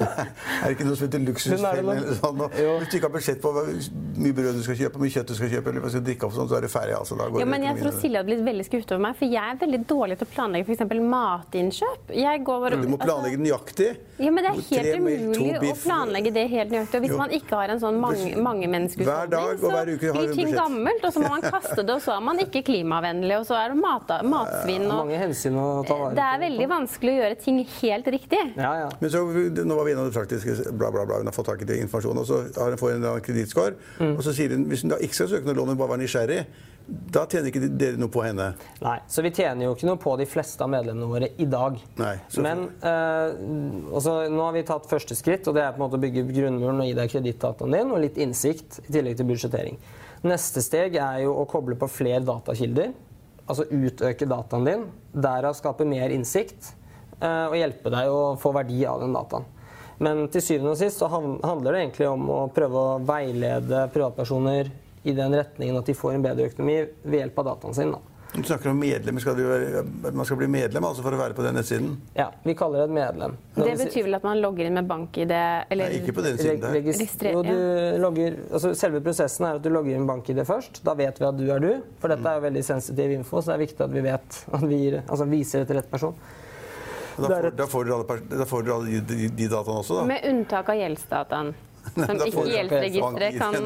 er 0.60 0.64
det 0.64 0.74
ikke 0.76 0.86
noe 0.88 0.98
som 0.98 1.06
heter 1.06 1.20
er 1.20 1.24
luksusfellen 1.24 1.90
eller 1.94 2.18
sånn? 2.18 2.42
Hvis 2.52 2.92
du 2.92 2.96
ikke 2.98 3.08
har 3.08 3.14
budsjett 3.16 3.40
på 3.42 3.52
hvor 3.54 3.70
mye 4.20 4.36
brød 4.36 4.58
du 4.60 4.62
skal 4.66 4.78
kjøpe, 4.82 4.98
hvor 4.98 5.04
mye 5.06 5.14
kjøtt 5.14 5.32
du 5.32 5.34
skal 5.38 5.52
kjøpe, 5.54 5.72
eller 5.72 5.84
hva 5.84 5.90
du 5.90 5.94
skal 5.96 6.04
drikke 6.08 6.28
opp, 6.28 6.34
sånn, 6.36 6.50
så 6.52 6.58
er 6.58 6.66
du 6.66 6.70
ferdig. 6.74 6.96
Altså, 6.98 7.18
Ja, 7.40 7.48
men 7.48 7.66
jeg 7.66 7.80
tror 7.80 7.96
Silje 7.98 8.20
hadde 8.20 8.28
blitt 8.28 8.44
veldig 8.46 8.66
skuffet 8.68 8.94
over 8.94 9.04
meg, 9.06 9.16
for 9.18 9.34
jeg 9.34 9.54
er 9.54 9.60
veldig 9.64 9.80
dårlig 9.94 10.18
til 10.20 10.28
å 10.28 10.32
planlegge 10.34 10.68
f.eks. 10.68 10.84
matinnkjøp. 11.14 12.14
Går, 12.44 12.78
Du 12.84 12.92
må 12.92 13.00
planlegge 13.00 13.40
nøyaktig. 13.40 13.90
Ja, 14.20 14.30
men 14.30 14.44
Det 14.44 14.52
er 14.52 14.60
helt 14.68 15.00
umulig 15.00 15.72
å 15.72 15.78
planlegge 15.80 16.34
det 16.34 16.44
helt 16.52 16.76
nøyaktig. 16.76 17.00
Og 17.00 17.08
hvis 17.08 17.18
man 17.18 17.34
ikke 17.34 17.58
har 17.58 17.74
en 17.74 17.82
sånn 17.82 17.98
mange, 18.02 18.36
mange 18.36 18.68
Hver 18.94 19.30
dag 19.32 19.58
og 19.58 19.70
hver 19.70 19.90
uke 19.94 20.12
så 20.12 20.22
blir 20.22 20.34
ting 20.36 20.54
gammelt, 20.54 21.04
og 21.04 21.14
så 21.14 21.22
må 21.22 21.32
man 21.34 21.44
kaste 21.44 21.80
det, 21.80 21.94
og 21.94 22.02
så 22.04 22.14
er 22.16 22.22
man 22.24 22.40
ikke 22.42 22.62
klimavennlig, 22.66 23.38
og 23.40 23.46
så 23.48 23.58
er 23.58 23.72
det 23.72 23.80
mat, 23.80 23.93
matsvinn. 24.30 24.86
Og 24.88 25.04
Mange 25.04 25.20
hensyn 25.20 25.58
å 25.60 25.68
ta 25.86 25.98
vare 26.00 26.18
det 26.18 26.26
er 26.26 26.42
veldig 26.44 26.68
vanskelig 26.70 27.14
å 27.14 27.20
gjøre 27.22 27.38
ting 27.44 27.62
helt 27.78 28.12
riktig. 28.14 28.42
Ja, 28.56 28.74
ja. 28.84 28.90
Men 29.00 29.12
så, 29.12 29.24
nå 29.24 29.78
var 29.78 29.88
vi 29.88 29.94
innom 29.94 30.10
det 30.10 30.16
praktiske, 30.16 30.56
bla, 30.72 30.92
bla, 30.94 31.06
bla. 31.08 31.22
Hun 31.22 31.30
har 31.30 31.36
fått 31.36 31.50
tak 31.52 31.64
i 31.64 31.68
det 31.68 31.80
informasjonen, 31.84 32.22
og 32.22 32.28
så 32.28 32.42
har 32.60 32.74
hun 32.74 32.80
fått 32.80 32.98
en 32.98 33.24
kredittscore. 33.24 33.74
Mm. 33.98 34.14
Og 34.14 34.22
så 34.26 34.36
sier 34.36 34.54
hun 34.54 34.68
hvis 34.70 34.84
hun 34.84 34.94
da 34.94 35.00
ikke 35.02 35.20
skal 35.20 35.34
søke 35.34 35.50
noe 35.50 35.58
lån, 35.58 35.72
men 35.72 35.80
bare 35.80 35.94
være 35.94 36.04
nysgjerrig, 36.04 36.44
da 36.84 37.22
tjener 37.24 37.48
ikke 37.48 37.68
dere 37.80 37.96
noe 38.00 38.12
på 38.12 38.20
henne. 38.24 38.50
Nei, 38.84 38.98
så 39.08 39.22
vi 39.24 39.30
tjener 39.32 39.64
jo 39.64 39.72
ikke 39.72 39.88
noe 39.88 40.00
på 40.00 40.14
de 40.20 40.26
fleste 40.28 40.64
av 40.64 40.72
medlemmene 40.72 41.08
våre 41.08 41.30
i 41.40 41.46
dag. 41.48 41.78
Nei, 42.00 42.14
Men 42.44 42.66
eh, 42.84 43.36
også, 43.88 44.16
nå 44.32 44.42
har 44.44 44.56
vi 44.56 44.64
tatt 44.68 44.88
første 44.90 45.16
skritt, 45.16 45.48
og 45.48 45.56
det 45.56 45.64
er 45.64 45.72
på 45.72 45.80
en 45.80 45.86
måte 45.86 45.96
å 45.96 46.02
bygge 46.02 46.26
grunnmuren 46.28 46.82
og 46.84 46.90
gi 46.90 46.96
deg 46.98 47.14
kredittdataen 47.14 47.78
din 47.78 47.94
og 47.94 48.02
litt 48.04 48.20
innsikt 48.20 48.82
i 48.84 48.90
tillegg 48.90 49.16
til 49.16 49.30
budsjettering. 49.30 49.80
Neste 50.28 50.60
steg 50.64 50.98
er 51.00 51.22
jo 51.24 51.34
å 51.40 51.48
koble 51.48 51.76
på 51.80 51.88
flere 51.92 52.22
datakilder, 52.24 52.92
altså 53.46 53.66
utøke 53.70 54.28
dataen 54.28 54.68
din, 54.68 54.86
derav 55.12 55.56
skape 55.58 55.86
mer 55.88 56.12
innsikt 56.14 56.72
eh, 57.20 57.46
og 57.50 57.58
hjelpe 57.58 57.92
deg 57.92 58.12
å 58.12 58.22
få 58.40 58.54
verdi 58.56 58.80
av 58.88 59.02
den 59.04 59.14
dataen. 59.16 59.46
Men 60.02 60.24
til 60.32 60.42
syvende 60.42 60.72
og 60.74 60.80
sist 60.80 60.98
så 60.98 61.08
handler 61.10 61.70
det 61.70 61.82
egentlig 61.84 62.08
om 62.10 62.24
å 62.32 62.40
prøve 62.54 62.80
å 62.80 62.96
veilede 63.06 63.84
privatpersoner 63.94 64.72
i 65.04 65.12
den 65.14 65.36
retningen 65.36 65.78
at 65.78 65.86
de 65.86 65.94
får 65.96 66.16
en 66.16 66.24
bedre 66.24 66.48
økonomi 66.50 66.80
ved 67.04 67.20
hjelp 67.20 67.38
av 67.42 67.48
dataen 67.52 67.76
sin. 67.76 67.92
Da. 67.94 68.13
Du 68.34 68.42
snakker 68.42 68.70
om 68.70 68.78
medlemmer. 68.82 69.22
Skal 69.22 69.36
du 69.38 69.44
være, 69.46 69.82
man 70.10 70.26
skal 70.26 70.38
bli 70.40 70.48
medlem 70.50 70.84
altså 70.88 71.04
for 71.04 71.14
å 71.14 71.18
være 71.20 71.36
på 71.38 71.44
den 71.46 71.54
nettsiden? 71.54 71.92
Ja, 72.18 72.26
vi 72.42 72.54
kaller 72.58 72.82
det 72.82 72.88
et 72.88 72.94
medlem. 72.96 73.36
Det 73.54 73.74
betyr 73.78 74.08
vel 74.08 74.16
at 74.18 74.24
man 74.26 74.40
logger 74.42 74.66
inn 74.66 74.74
med 74.74 74.88
bank-ID 74.90 75.34
eller 75.34 75.84
Nei, 75.92 76.00
ikke 76.00 76.14
på 76.16 76.24
den 76.26 76.38
siden 76.40 76.60
der. 76.64 76.74
Registre- 76.74 77.32
jo, 77.36 77.42
du 77.46 78.00
logger, 78.02 78.38
altså 78.50 78.72
selve 78.74 79.00
prosessen 79.06 79.46
er 79.46 79.60
at 79.60 79.62
du 79.62 79.70
logger 79.70 79.94
inn 79.94 80.08
bank-ID 80.10 80.42
først. 80.48 80.82
Da 80.86 80.96
vet 80.98 81.20
vi 81.22 81.28
at 81.28 81.38
du 81.38 81.44
er 81.54 81.62
du. 81.62 81.70
For 82.02 82.10
dette 82.10 82.26
er 82.26 82.40
jo 82.40 82.46
veldig 82.48 82.64
sensitiv 82.66 83.14
info, 83.20 83.38
så 83.40 83.52
det 83.52 83.54
er 83.60 83.62
viktig 83.68 83.86
at 83.86 83.94
vi 83.94 84.02
vet 84.08 84.40
at 84.58 84.66
vi 84.66 84.80
gir, 84.82 84.98
altså 85.06 85.28
viser 85.30 85.62
det 85.62 85.70
til 85.70 85.78
rett 85.78 85.92
person. 85.94 86.18
Da 87.14 87.28
får, 87.30 87.50
da 87.54 87.66
får 87.70 87.84
dere 87.86 88.00
alle, 88.00 88.18
da 88.42 88.44
får 88.50 88.64
dere 88.66 88.74
alle 88.80 88.90
de, 88.90 89.00
de, 89.14 89.28
de 89.38 89.46
dataene 89.46 89.78
også, 89.84 90.00
da? 90.00 90.04
Med 90.10 90.26
unntak 90.26 90.74
av 90.74 90.80
gjeldsdataen. 90.82 91.54
Som 91.94 92.22
ikke 92.28 92.46
gjeldsregisteret 92.48 93.38
kan 93.38 93.58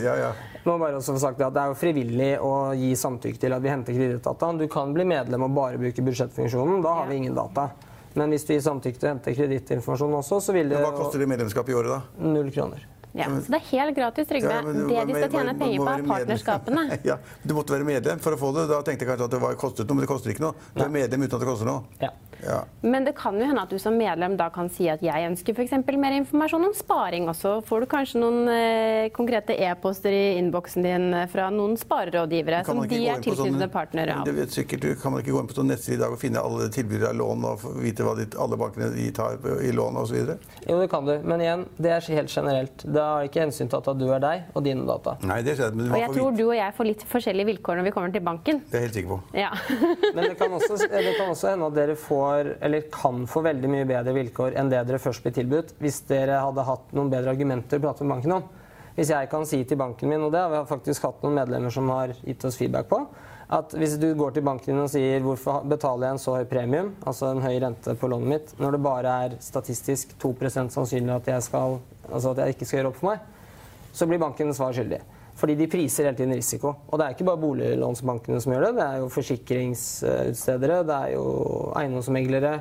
Ja, 0.00 0.14
ja. 0.16 0.30
Nå 0.64 0.74
bare 0.76 0.98
også 0.98 1.14
sagt 1.20 1.40
at 1.40 1.54
det 1.56 1.60
er 1.62 1.70
jo 1.72 1.76
frivillig 1.80 2.32
å 2.44 2.52
gi 2.76 2.90
samtykke 2.98 3.40
til 3.40 3.54
at 3.56 3.62
vi 3.64 3.70
henter 3.72 3.96
kredittdata. 3.96 4.50
Du 4.60 4.66
kan 4.68 4.92
bli 4.92 5.06
medlem 5.08 5.46
og 5.46 5.54
bare 5.56 5.80
bruke 5.80 6.04
budsjettfunksjonen. 6.04 6.82
Da 6.84 6.98
har 7.00 7.08
vi 7.08 7.20
ingen 7.22 7.36
data. 7.36 7.70
Men 8.18 8.34
hvis 8.34 8.44
du 8.44 8.52
gir 8.52 8.64
samtykke 8.64 8.98
til 8.98 9.08
å 9.08 9.12
hente 9.14 9.34
kredittinformasjon 9.38 10.16
også, 10.18 10.40
så 10.44 10.54
vil 10.56 10.72
det 10.72 10.82
Hva 10.82 10.92
koster 10.96 11.22
det 11.22 11.30
medlemskap 11.30 11.68
i 11.70 11.76
året, 11.78 11.94
da? 11.94 12.26
null 12.26 12.50
kroner. 12.52 12.84
Ja, 13.12 13.26
så 13.26 13.50
det 13.50 13.58
er 13.58 13.66
helt 13.72 13.96
gratis, 13.96 14.28
Trygve. 14.30 14.54
Ja, 14.54 14.62
det 14.62 15.04
de 15.10 15.16
skal 15.16 15.32
tjene 15.34 15.54
penger 15.58 15.82
på, 15.82 15.90
er 15.90 16.06
partnerskapene. 16.10 16.84
ja, 17.10 17.18
Du 17.42 17.54
måtte 17.56 17.74
være 17.74 17.86
medlem 17.88 18.22
for 18.22 18.36
å 18.36 18.40
få 18.40 18.52
det. 18.56 18.68
Da 18.70 18.80
tenkte 18.86 19.06
jeg 19.06 19.12
kanskje 19.12 19.30
at 19.30 19.36
det 19.36 19.42
var 19.42 19.60
kostet 19.60 19.88
noe, 19.88 19.98
men 19.98 20.06
det 20.06 20.10
koster 20.12 20.34
ikke 20.34 20.46
noe. 20.46 20.68
Du 20.76 20.84
er 20.86 20.92
medlem 20.94 21.26
uten 21.26 21.38
at 21.38 21.42
det 21.42 21.50
koster 21.50 21.70
noe. 21.70 22.02
Ja. 22.02 22.12
Ja. 22.46 22.64
Men 22.80 23.04
det 23.04 23.12
kan 23.18 23.36
jo 23.36 23.44
hende 23.44 23.62
at 23.62 23.70
du 23.70 23.78
som 23.78 23.96
medlem 23.98 24.36
da 24.40 24.48
kan 24.52 24.70
si 24.72 24.86
at 24.88 25.02
jeg 25.04 25.26
ønsker 25.28 25.56
f.eks. 25.56 25.74
mer 26.00 26.14
informasjon 26.16 26.64
om 26.70 26.74
sparing. 26.76 27.28
også. 27.28 27.60
får 27.66 27.84
du 27.84 27.86
kanskje 27.90 28.22
noen 28.22 28.48
eh, 28.48 29.10
konkrete 29.16 29.56
e-poster 29.60 30.14
i 30.14 30.38
innboksen 30.38 30.86
din 30.86 31.08
fra 31.32 31.50
noen 31.54 31.76
sparerådgivere 31.80 32.62
som 32.64 32.82
de 32.88 33.02
er 33.08 33.20
tilknyttede 33.24 33.68
partnere 33.72 34.20
av? 34.20 34.24
Det 34.28 34.36
vet 34.36 34.56
sikkert, 34.56 34.86
du 34.86 34.94
kan 35.00 35.14
man 35.14 35.24
ikke 35.24 35.34
gå 35.34 35.42
inn 35.42 35.50
på 35.50 35.58
sånn 35.58 35.70
nettside 35.72 35.98
i 35.98 36.02
dag 36.04 36.16
og 36.16 36.22
finne 36.22 36.42
alle 36.42 36.70
tilbydere 36.72 37.12
av 37.12 37.20
lån 37.20 37.46
og 37.50 37.66
vite 37.82 38.06
hva 38.06 38.16
de, 38.18 38.28
alle 38.40 38.60
bankene 38.60 38.90
de 38.94 39.08
tar 39.16 39.36
i 39.60 39.72
lån 39.76 40.00
osv.? 40.00 40.34
Jo, 40.66 40.80
det 40.80 40.88
kan 40.92 41.08
du. 41.08 41.16
Men 41.24 41.44
igjen, 41.44 41.66
det 41.76 41.94
er 41.96 42.10
helt 42.16 42.36
generelt. 42.36 42.86
Det 42.86 42.99
har 43.04 43.26
ikke 43.26 43.42
hensyn 43.42 43.70
til 43.70 43.80
at 43.80 43.88
du 43.98 44.04
er 44.12 44.22
deg 44.22 44.50
og 44.54 44.64
dine 44.64 44.84
data. 44.88 45.16
Nei, 45.26 45.40
det 45.46 45.56
skjer, 45.58 45.74
men 45.76 45.90
Og 45.90 45.98
jeg 46.00 46.12
tror 46.14 46.30
vite. 46.30 46.38
du 46.38 46.44
og 46.48 46.54
jeg 46.58 46.76
får 46.76 46.88
litt 46.90 47.04
forskjellige 47.10 47.48
vilkår 47.50 47.80
når 47.80 47.88
vi 47.88 47.92
kommer 47.96 48.14
til 48.14 48.24
banken. 48.26 48.62
Det 48.70 48.76
er 48.76 48.84
jeg 48.84 48.88
helt 48.88 48.98
sikker 49.00 49.12
på. 49.14 49.18
Ja. 49.40 49.50
Men 50.14 50.24
det 50.26 50.36
kan, 50.40 50.52
også, 50.58 50.78
det 50.90 51.14
kan 51.16 51.30
også 51.30 51.50
hende 51.52 51.68
at 51.70 51.76
dere 51.78 51.96
får, 51.98 52.54
eller 52.66 52.86
kan 52.92 53.26
få 53.30 53.42
veldig 53.46 53.70
mye 53.70 53.88
bedre 53.88 54.14
vilkår 54.16 54.56
enn 54.60 54.72
det 54.72 54.84
dere 54.88 55.00
først 55.02 55.24
blir 55.24 55.34
tilbudt, 55.36 55.74
hvis 55.80 56.00
dere 56.10 56.40
hadde 56.42 56.64
hatt 56.66 56.94
noen 56.96 57.10
bedre 57.12 57.34
argumenter 57.34 57.78
å 57.80 57.84
prate 57.88 58.06
med 58.06 58.16
banken 58.16 58.36
om. 58.40 58.48
Hvis 58.96 59.12
jeg 59.14 59.28
kan 59.32 59.46
si 59.46 59.62
til 59.64 59.78
banken 59.80 60.10
min, 60.10 60.22
og 60.26 60.32
det 60.34 60.40
har 60.42 60.50
vi 60.52 60.62
faktisk 60.68 61.06
hatt 61.06 61.22
noen 61.24 61.38
medlemmer 61.38 61.72
som 61.72 61.88
har 61.94 62.12
gitt 62.20 62.44
oss 62.44 62.58
feedback 62.58 62.90
på, 62.90 63.04
at 63.50 63.72
hvis 63.74 63.96
du 63.98 64.06
går 64.14 64.36
til 64.36 64.44
banken 64.46 64.70
din 64.70 64.82
og 64.84 64.90
sier 64.92 65.22
hvorfor 65.24 65.64
betaler 65.66 66.06
jeg 66.06 66.16
en 66.16 66.22
så 66.22 66.36
høy 66.38 66.44
premium, 66.50 66.92
altså 67.02 67.32
en 67.32 67.42
høy 67.42 67.56
rente 67.64 67.94
på 67.98 68.10
lånet 68.10 68.30
mitt, 68.30 68.52
når 68.62 68.76
det 68.76 68.82
bare 68.84 69.14
er 69.24 69.38
statistisk 69.42 70.14
2% 70.22 70.70
sannsynlig 70.70 71.16
at 71.16 71.30
jeg, 71.32 71.46
skal, 71.48 71.80
altså 72.06 72.30
at 72.30 72.44
jeg 72.44 72.54
ikke 72.54 72.68
skal 72.68 72.78
gjøre 72.80 72.92
opp 72.92 73.00
for 73.00 73.10
meg, 73.10 73.24
så 73.90 74.06
blir 74.06 74.22
banken 74.22 74.54
svar 74.54 74.76
skyldig. 74.76 75.00
Fordi 75.40 75.56
de 75.58 75.66
priser 75.72 76.06
hele 76.06 76.18
tiden 76.18 76.36
risiko. 76.36 76.74
Og 76.86 77.00
det 77.00 77.06
er 77.06 77.16
ikke 77.16 77.26
bare 77.26 77.40
boliglånsbankene 77.42 78.42
som 78.44 78.52
gjør 78.52 78.66
det. 78.68 78.72
Det 78.76 78.86
er 78.86 78.98
jo 79.00 79.12
forsikringsutstedere, 79.14 80.82
det 80.86 80.98
er 80.98 81.14
jo 81.16 81.24
eiendomsmeglere, 81.80 82.52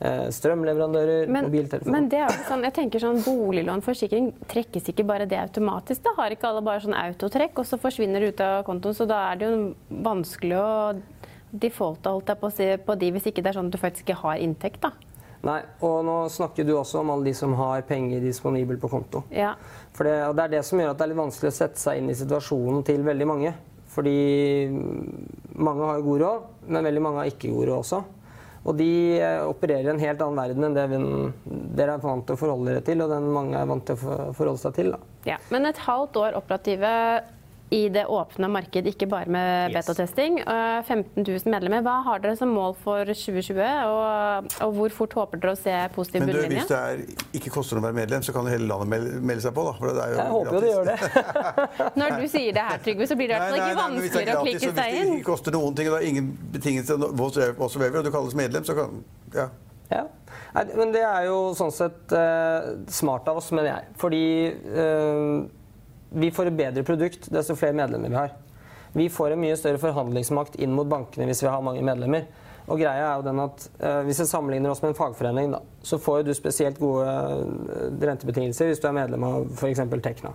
strømleverandører, 0.00 1.28
Men, 1.32 1.46
mobiltelefoner. 1.48 1.92
men 1.92 2.08
det 2.12 2.18
er 2.20 2.28
jo 2.28 2.44
sånn, 2.50 2.64
jeg 2.68 2.74
tenker 2.76 3.00
sånn, 3.00 3.22
boliglån, 3.24 3.80
forsikring, 3.82 4.32
trekkes 4.46 4.90
ikke 4.92 5.06
bare 5.08 5.26
det 5.26 5.38
automatisk? 5.40 6.02
Da 6.04 6.12
har 6.18 6.30
ikke 6.34 6.50
alle 6.50 6.62
bare 6.66 6.82
sånn 6.84 6.94
autotrekk, 6.94 7.58
og 7.62 7.64
så 7.66 7.78
forsvinner 7.80 8.20
det 8.20 8.34
ut 8.34 8.40
av 8.44 8.64
kontoen. 8.68 8.94
Så 8.94 9.06
da 9.08 9.32
er 9.32 9.36
det 9.40 9.48
jo 9.48 9.74
vanskelig 10.04 10.58
å 10.60 11.00
defaulte 11.56 12.12
holdt 12.12 12.28
jeg 12.28 12.40
på, 12.42 12.46
å 12.50 12.52
si, 12.52 12.70
på 12.76 12.98
de 13.00 13.10
hvis 13.14 13.26
ikke 13.30 13.42
det 13.42 13.52
er 13.52 13.58
sånn 13.60 13.70
at 13.70 13.72
du 13.72 13.78
faktisk 13.80 14.08
ikke 14.10 14.20
har 14.20 14.36
inntekt. 14.44 14.80
da. 14.82 14.92
Nei, 15.46 15.60
og 15.80 16.00
nå 16.04 16.16
snakker 16.32 16.64
du 16.66 16.72
også 16.74 17.00
om 17.00 17.10
alle 17.14 17.28
de 17.28 17.34
som 17.34 17.52
har 17.54 17.82
penger 17.86 18.20
disponibel 18.24 18.76
på 18.82 18.88
konto. 18.90 19.22
Ja. 19.30 19.54
For 19.94 20.04
det, 20.08 20.16
det 20.36 20.44
er 20.44 20.48
det 20.56 20.64
som 20.66 20.80
gjør 20.80 20.90
at 20.90 20.98
det 20.98 21.04
er 21.06 21.12
litt 21.12 21.20
vanskelig 21.22 21.52
å 21.52 21.56
sette 21.56 21.78
seg 21.80 22.00
inn 22.00 22.10
i 22.10 22.16
situasjonen 22.18 22.82
til 22.84 23.04
veldig 23.06 23.28
mange. 23.30 23.52
Fordi 23.96 24.68
mange 25.56 25.86
har 25.88 26.02
god 26.04 26.20
råd, 26.20 26.48
men 26.68 26.84
veldig 26.88 27.02
mange 27.04 27.22
har 27.22 27.30
ikke 27.30 27.52
god 27.52 27.68
råd 27.70 27.78
også. 27.78 28.00
Og 28.66 28.74
de 28.78 28.90
eh, 29.22 29.42
opererer 29.46 29.86
i 29.86 29.92
en 29.94 30.02
helt 30.02 30.22
annen 30.24 30.40
verden 30.40 30.66
enn 30.66 30.76
det 30.76 30.86
vi, 30.90 30.98
dere 31.78 31.96
er 31.96 32.02
vant 32.02 32.26
til 32.26 32.34
å 32.34 32.40
forholde 32.40 32.72
dere 32.72 32.84
til, 32.86 33.04
og 33.04 33.12
den 33.12 33.28
mange 33.34 33.60
er 33.60 33.68
vant 33.70 33.86
til 33.86 33.94
å 33.94 34.32
forholde 34.34 34.62
seg 34.62 34.74
til. 34.78 34.92
Da. 34.96 35.00
Ja, 35.28 35.38
Men 35.54 35.70
et 35.70 35.80
halvt 35.86 36.18
år 36.22 36.38
operative 36.38 36.90
i 37.70 37.88
det 37.90 38.04
åpne 38.06 38.46
marked, 38.50 38.86
ikke 38.86 39.08
bare 39.10 39.26
med 39.32 39.72
betatesting. 39.74 40.38
Uh, 40.46 40.84
15 40.86 41.24
000 41.26 41.50
medlemmer. 41.50 41.82
Hva 41.82 41.96
har 42.06 42.22
dere 42.22 42.36
som 42.38 42.52
mål 42.54 42.76
for 42.78 43.10
2020, 43.10 43.58
og, 43.90 44.52
og 44.62 44.76
hvor 44.76 44.94
fort 44.94 45.16
håper 45.18 45.42
dere 45.42 45.54
å 45.56 45.58
se 45.58 45.74
positiv 45.96 46.22
Men 46.22 46.30
du, 46.30 46.36
bunnlinje? 46.38 46.60
hvis 46.60 46.70
det 46.70 46.78
er, 46.78 47.26
ikke 47.40 47.52
koster 47.56 47.78
noe 47.78 47.82
å 47.82 47.88
være 47.88 47.98
medlem, 47.98 48.22
så 48.22 48.36
kan 48.36 48.46
jo 48.46 48.54
hele 48.54 48.70
landet 48.70 48.92
melde, 48.94 49.18
melde 49.32 49.46
seg 49.48 49.56
på. 49.56 49.66
da. 49.66 49.74
For 49.80 49.90
det 49.90 50.04
er 50.04 50.14
jo 50.14 50.20
Jeg 50.20 50.34
håper 50.36 50.54
jo 50.54 50.62
det 50.62 50.72
gjør 50.72 50.90
det. 50.92 50.96
Når 52.02 52.16
du 52.20 52.26
sier 52.36 52.56
det 52.60 52.68
her, 52.70 52.80
Trygve, 52.86 53.10
så 53.10 53.18
blir 53.18 53.32
det 53.32 53.34
i 53.34 53.42
hvert 53.42 53.50
fall 53.50 53.60
ikke 53.60 53.74
er 53.74 53.82
vanskeligere 53.82 54.38
å 54.38 54.46
klikke 54.46 54.62
seg 54.62 54.70
inn. 54.70 54.96
Hvis 54.96 55.10
det 55.10 55.18
ikke 55.18 55.30
koster 55.32 55.58
noen 55.58 55.78
ting, 55.78 55.90
og 55.90 55.96
det 55.96 56.02
er 56.04 56.10
ingen 56.14 56.32
betingelser 56.54 57.06
whatsoever, 57.18 57.98
og 57.98 58.06
du 58.06 58.14
kalles 58.14 58.38
medlem, 58.38 58.66
så 58.68 58.78
kan 58.78 59.02
ja. 59.34 59.50
Ja. 59.90 60.06
Nei, 60.54 60.64
men 60.78 60.94
det 60.94 61.02
er 61.06 61.26
jo 61.28 61.52
sånn 61.58 61.74
sett 61.74 62.14
eh, 62.14 62.72
smart 62.90 63.28
av 63.30 63.38
oss, 63.42 63.50
mener 63.54 63.68
jeg. 63.70 63.90
Fordi 64.00 64.24
eh, 64.54 65.65
vi 66.16 66.30
får 66.32 66.48
et 66.48 66.56
bedre 66.56 66.82
produkt 66.86 67.28
desto 67.32 67.56
flere 67.58 67.76
medlemmer 67.76 68.08
vi 68.08 68.16
har. 68.16 68.34
Vi 68.96 69.08
får 69.12 69.34
en 69.34 69.40
mye 69.42 69.56
større 69.60 69.80
forhandlingsmakt 69.82 70.56
inn 70.64 70.72
mot 70.72 70.88
bankene 70.88 71.28
hvis 71.28 71.42
vi 71.44 71.50
har 71.52 71.64
mange 71.64 71.82
medlemmer. 71.84 72.24
Og 72.66 72.80
greia 72.80 73.10
er 73.10 73.18
jo 73.20 73.26
den 73.26 73.42
at 73.44 73.66
eh, 73.78 74.00
Hvis 74.08 74.22
jeg 74.22 74.30
sammenligner 74.30 74.72
oss 74.72 74.80
med 74.82 74.94
en 74.94 74.98
fagforening, 74.98 75.52
da, 75.52 75.60
så 75.86 76.00
får 76.02 76.24
du 76.26 76.32
spesielt 76.34 76.80
gode 76.82 77.04
eh, 77.06 78.06
rentebetingelser 78.08 78.72
hvis 78.72 78.80
du 78.82 78.88
er 78.88 78.96
medlem 78.96 79.26
av 79.28 79.44
f.eks. 79.52 79.84
Tekna. 80.02 80.32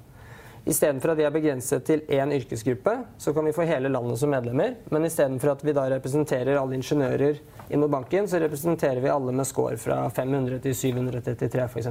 Istedenfor 0.62 1.16
at 1.16 1.18
vi 1.18 1.26
er 1.26 1.34
begrenset 1.34 1.84
til 1.90 2.04
én 2.14 2.32
yrkesgruppe, 2.36 2.94
så 3.18 3.34
kan 3.34 3.48
vi 3.50 3.54
få 3.56 3.66
hele 3.66 3.90
landet 3.90 4.22
som 4.22 4.30
medlemmer. 4.30 4.76
Men 4.94 5.08
istedenfor 5.10 5.56
at 5.56 5.66
vi 5.66 5.74
da 5.74 5.88
representerer 5.90 6.60
alle 6.62 6.78
ingeniører 6.78 7.42
inn 7.74 7.82
mot 7.82 7.90
banken, 7.90 8.30
så 8.30 8.40
representerer 8.44 9.02
vi 9.02 9.10
alle 9.10 9.34
med 9.34 9.50
score 9.50 9.82
fra 9.82 10.04
500 10.14 10.62
til 10.62 10.78
733 10.78 11.66
f.eks. 11.66 11.90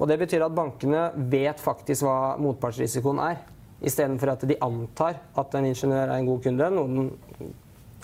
Og 0.00 0.08
det 0.08 0.16
betyr 0.22 0.46
at 0.46 0.56
bankene 0.56 1.10
vet 1.30 1.60
faktisk 1.60 2.06
hva 2.06 2.36
motpartsrisikoen 2.40 3.20
er. 3.22 3.40
Istedenfor 3.84 4.32
at 4.32 4.44
de 4.48 4.56
antar 4.64 5.20
at 5.40 5.56
en 5.56 5.66
ingeniør 5.68 6.06
er 6.08 6.16
en 6.16 6.28
god 6.28 6.40
kunde, 6.44 6.68
noe 6.72 6.88
den 6.90 7.10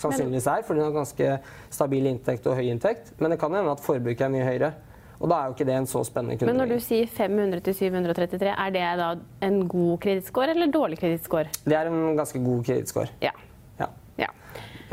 sannsynligvis 0.01 0.47
er, 0.49 0.65
fordi 0.65 0.81
den 0.81 0.87
har 0.87 0.95
ganske 0.95 1.31
stabil 1.73 2.09
inntekt 2.11 2.45
og 2.49 2.57
høy 2.59 2.69
inntekt. 2.69 3.15
Men 3.21 3.33
det 3.33 3.39
kan 3.41 3.53
hende 3.53 3.73
at 3.73 3.81
forbruket 3.83 4.27
er 4.27 4.33
mye 4.33 4.45
høyere. 4.45 4.71
Og 5.17 5.31
da 5.31 5.39
er 5.39 5.49
jo 5.49 5.55
ikke 5.55 5.65
det 5.65 5.73
en 5.73 5.89
så 5.89 6.03
spennende 6.05 6.37
kunde. 6.37 6.51
Men 6.51 6.59
når 6.61 6.75
du 6.75 6.83
sier 6.85 7.09
500 7.09 7.63
til 7.65 7.77
733, 7.79 8.51
er 8.53 8.73
det 8.75 8.85
da 8.99 9.07
en 9.47 9.63
god 9.69 9.95
kredittscore 10.03 10.53
eller 10.53 10.69
dårlig 10.73 10.99
kredittscore? 11.01 11.53
Det 11.65 11.77
er 11.77 11.89
en 11.89 12.17
ganske 12.19 12.41
god 12.43 12.65
kredittscore. 12.67 13.09
Ja. 13.23 13.33
Ja. 13.81 13.89
ja. 14.21 14.29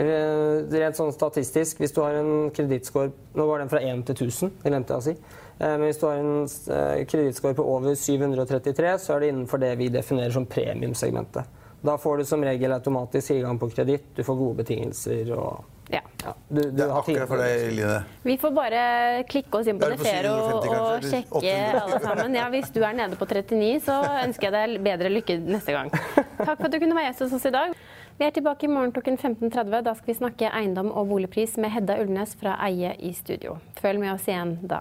Eh, 0.00 0.64
rent 0.72 0.96
sånn 0.96 1.12
statistisk, 1.12 1.82
hvis 1.84 1.92
du 1.92 2.00
har 2.02 2.16
en 2.18 2.48
kredittscore 2.56 3.12
Nå 3.36 3.44
var 3.50 3.60
den 3.60 3.70
fra 3.70 3.82
1 3.84 4.06
til 4.08 4.24
1000, 4.30 4.56
det 4.62 4.72
glemte 4.72 4.96
jeg 4.96 5.02
å 5.02 5.06
si. 5.10 5.43
Eh, 5.58 5.74
men 5.78 5.86
hvis 5.88 6.00
du 6.00 6.06
har 6.08 6.22
en 6.22 6.46
eh, 6.46 7.04
kredittscore 7.06 7.54
på 7.58 7.66
over 7.74 7.94
733, 7.94 8.96
så 8.98 9.14
er 9.16 9.20
det 9.24 9.34
innenfor 9.34 9.62
det 9.62 9.74
vi 9.80 9.90
definerer 9.92 10.34
som 10.34 10.46
premiumsegmentet. 10.46 11.60
Da 11.84 11.98
får 12.00 12.16
du 12.16 12.24
som 12.24 12.44
regel 12.44 12.72
automatisk 12.72 13.28
tilgang 13.28 13.58
på 13.60 13.68
kreditt, 13.68 14.06
du 14.16 14.24
får 14.24 14.36
gode 14.40 14.62
betingelser 14.64 15.30
og 15.36 15.64
Ja. 15.92 16.00
ja, 16.24 16.32
du, 16.48 16.62
du 16.62 16.70
Det 16.70 16.84
er 16.86 16.92
akkurat 16.96 17.28
for 17.28 17.36
deg, 17.36 17.74
Line. 17.76 17.98
Vi 18.24 18.36
får 18.40 18.54
bare 18.56 18.84
klikke 19.28 19.58
oss 19.58 19.68
inn 19.68 19.76
på 19.78 19.90
Nefero 19.92 20.30
Defero 20.32 20.70
og, 20.78 20.94
og 20.94 21.04
sjekke 21.04 21.42
800? 21.42 21.82
alle 21.82 21.98
sammen. 22.06 22.38
Ja, 22.40 22.46
hvis 22.54 22.72
du 22.72 22.80
er 22.80 22.96
nede 22.96 23.18
på 23.20 23.28
39, 23.28 23.82
så 23.84 23.98
ønsker 24.22 24.48
jeg 24.48 24.54
deg 24.56 24.80
bedre 24.86 25.12
lykke 25.12 25.36
neste 25.44 25.76
gang. 25.76 25.92
Takk 25.92 26.56
for 26.56 26.70
at 26.70 26.72
du 26.72 26.78
kunne 26.80 26.96
være 26.96 27.10
gjest 27.10 27.26
hos 27.26 27.36
oss 27.36 27.46
i 27.52 27.52
dag. 27.52 27.76
Vi 28.16 28.24
er 28.24 28.32
tilbake 28.32 28.64
i 28.64 28.72
morgen 28.72 28.96
klokken 28.96 29.20
15.30. 29.20 29.84
Da 29.84 29.92
skal 29.98 30.14
vi 30.14 30.18
snakke 30.22 30.56
eiendom 30.56 30.88
og 30.88 31.12
boligpris 31.12 31.58
med 31.60 31.74
Hedda 31.76 32.00
Ullnes 32.00 32.32
fra 32.40 32.56
Eie 32.64 32.96
i 33.04 33.12
studio. 33.12 33.58
Følg 33.84 34.00
med 34.00 34.14
oss 34.16 34.24
igjen 34.30 34.56
da. 34.64 34.80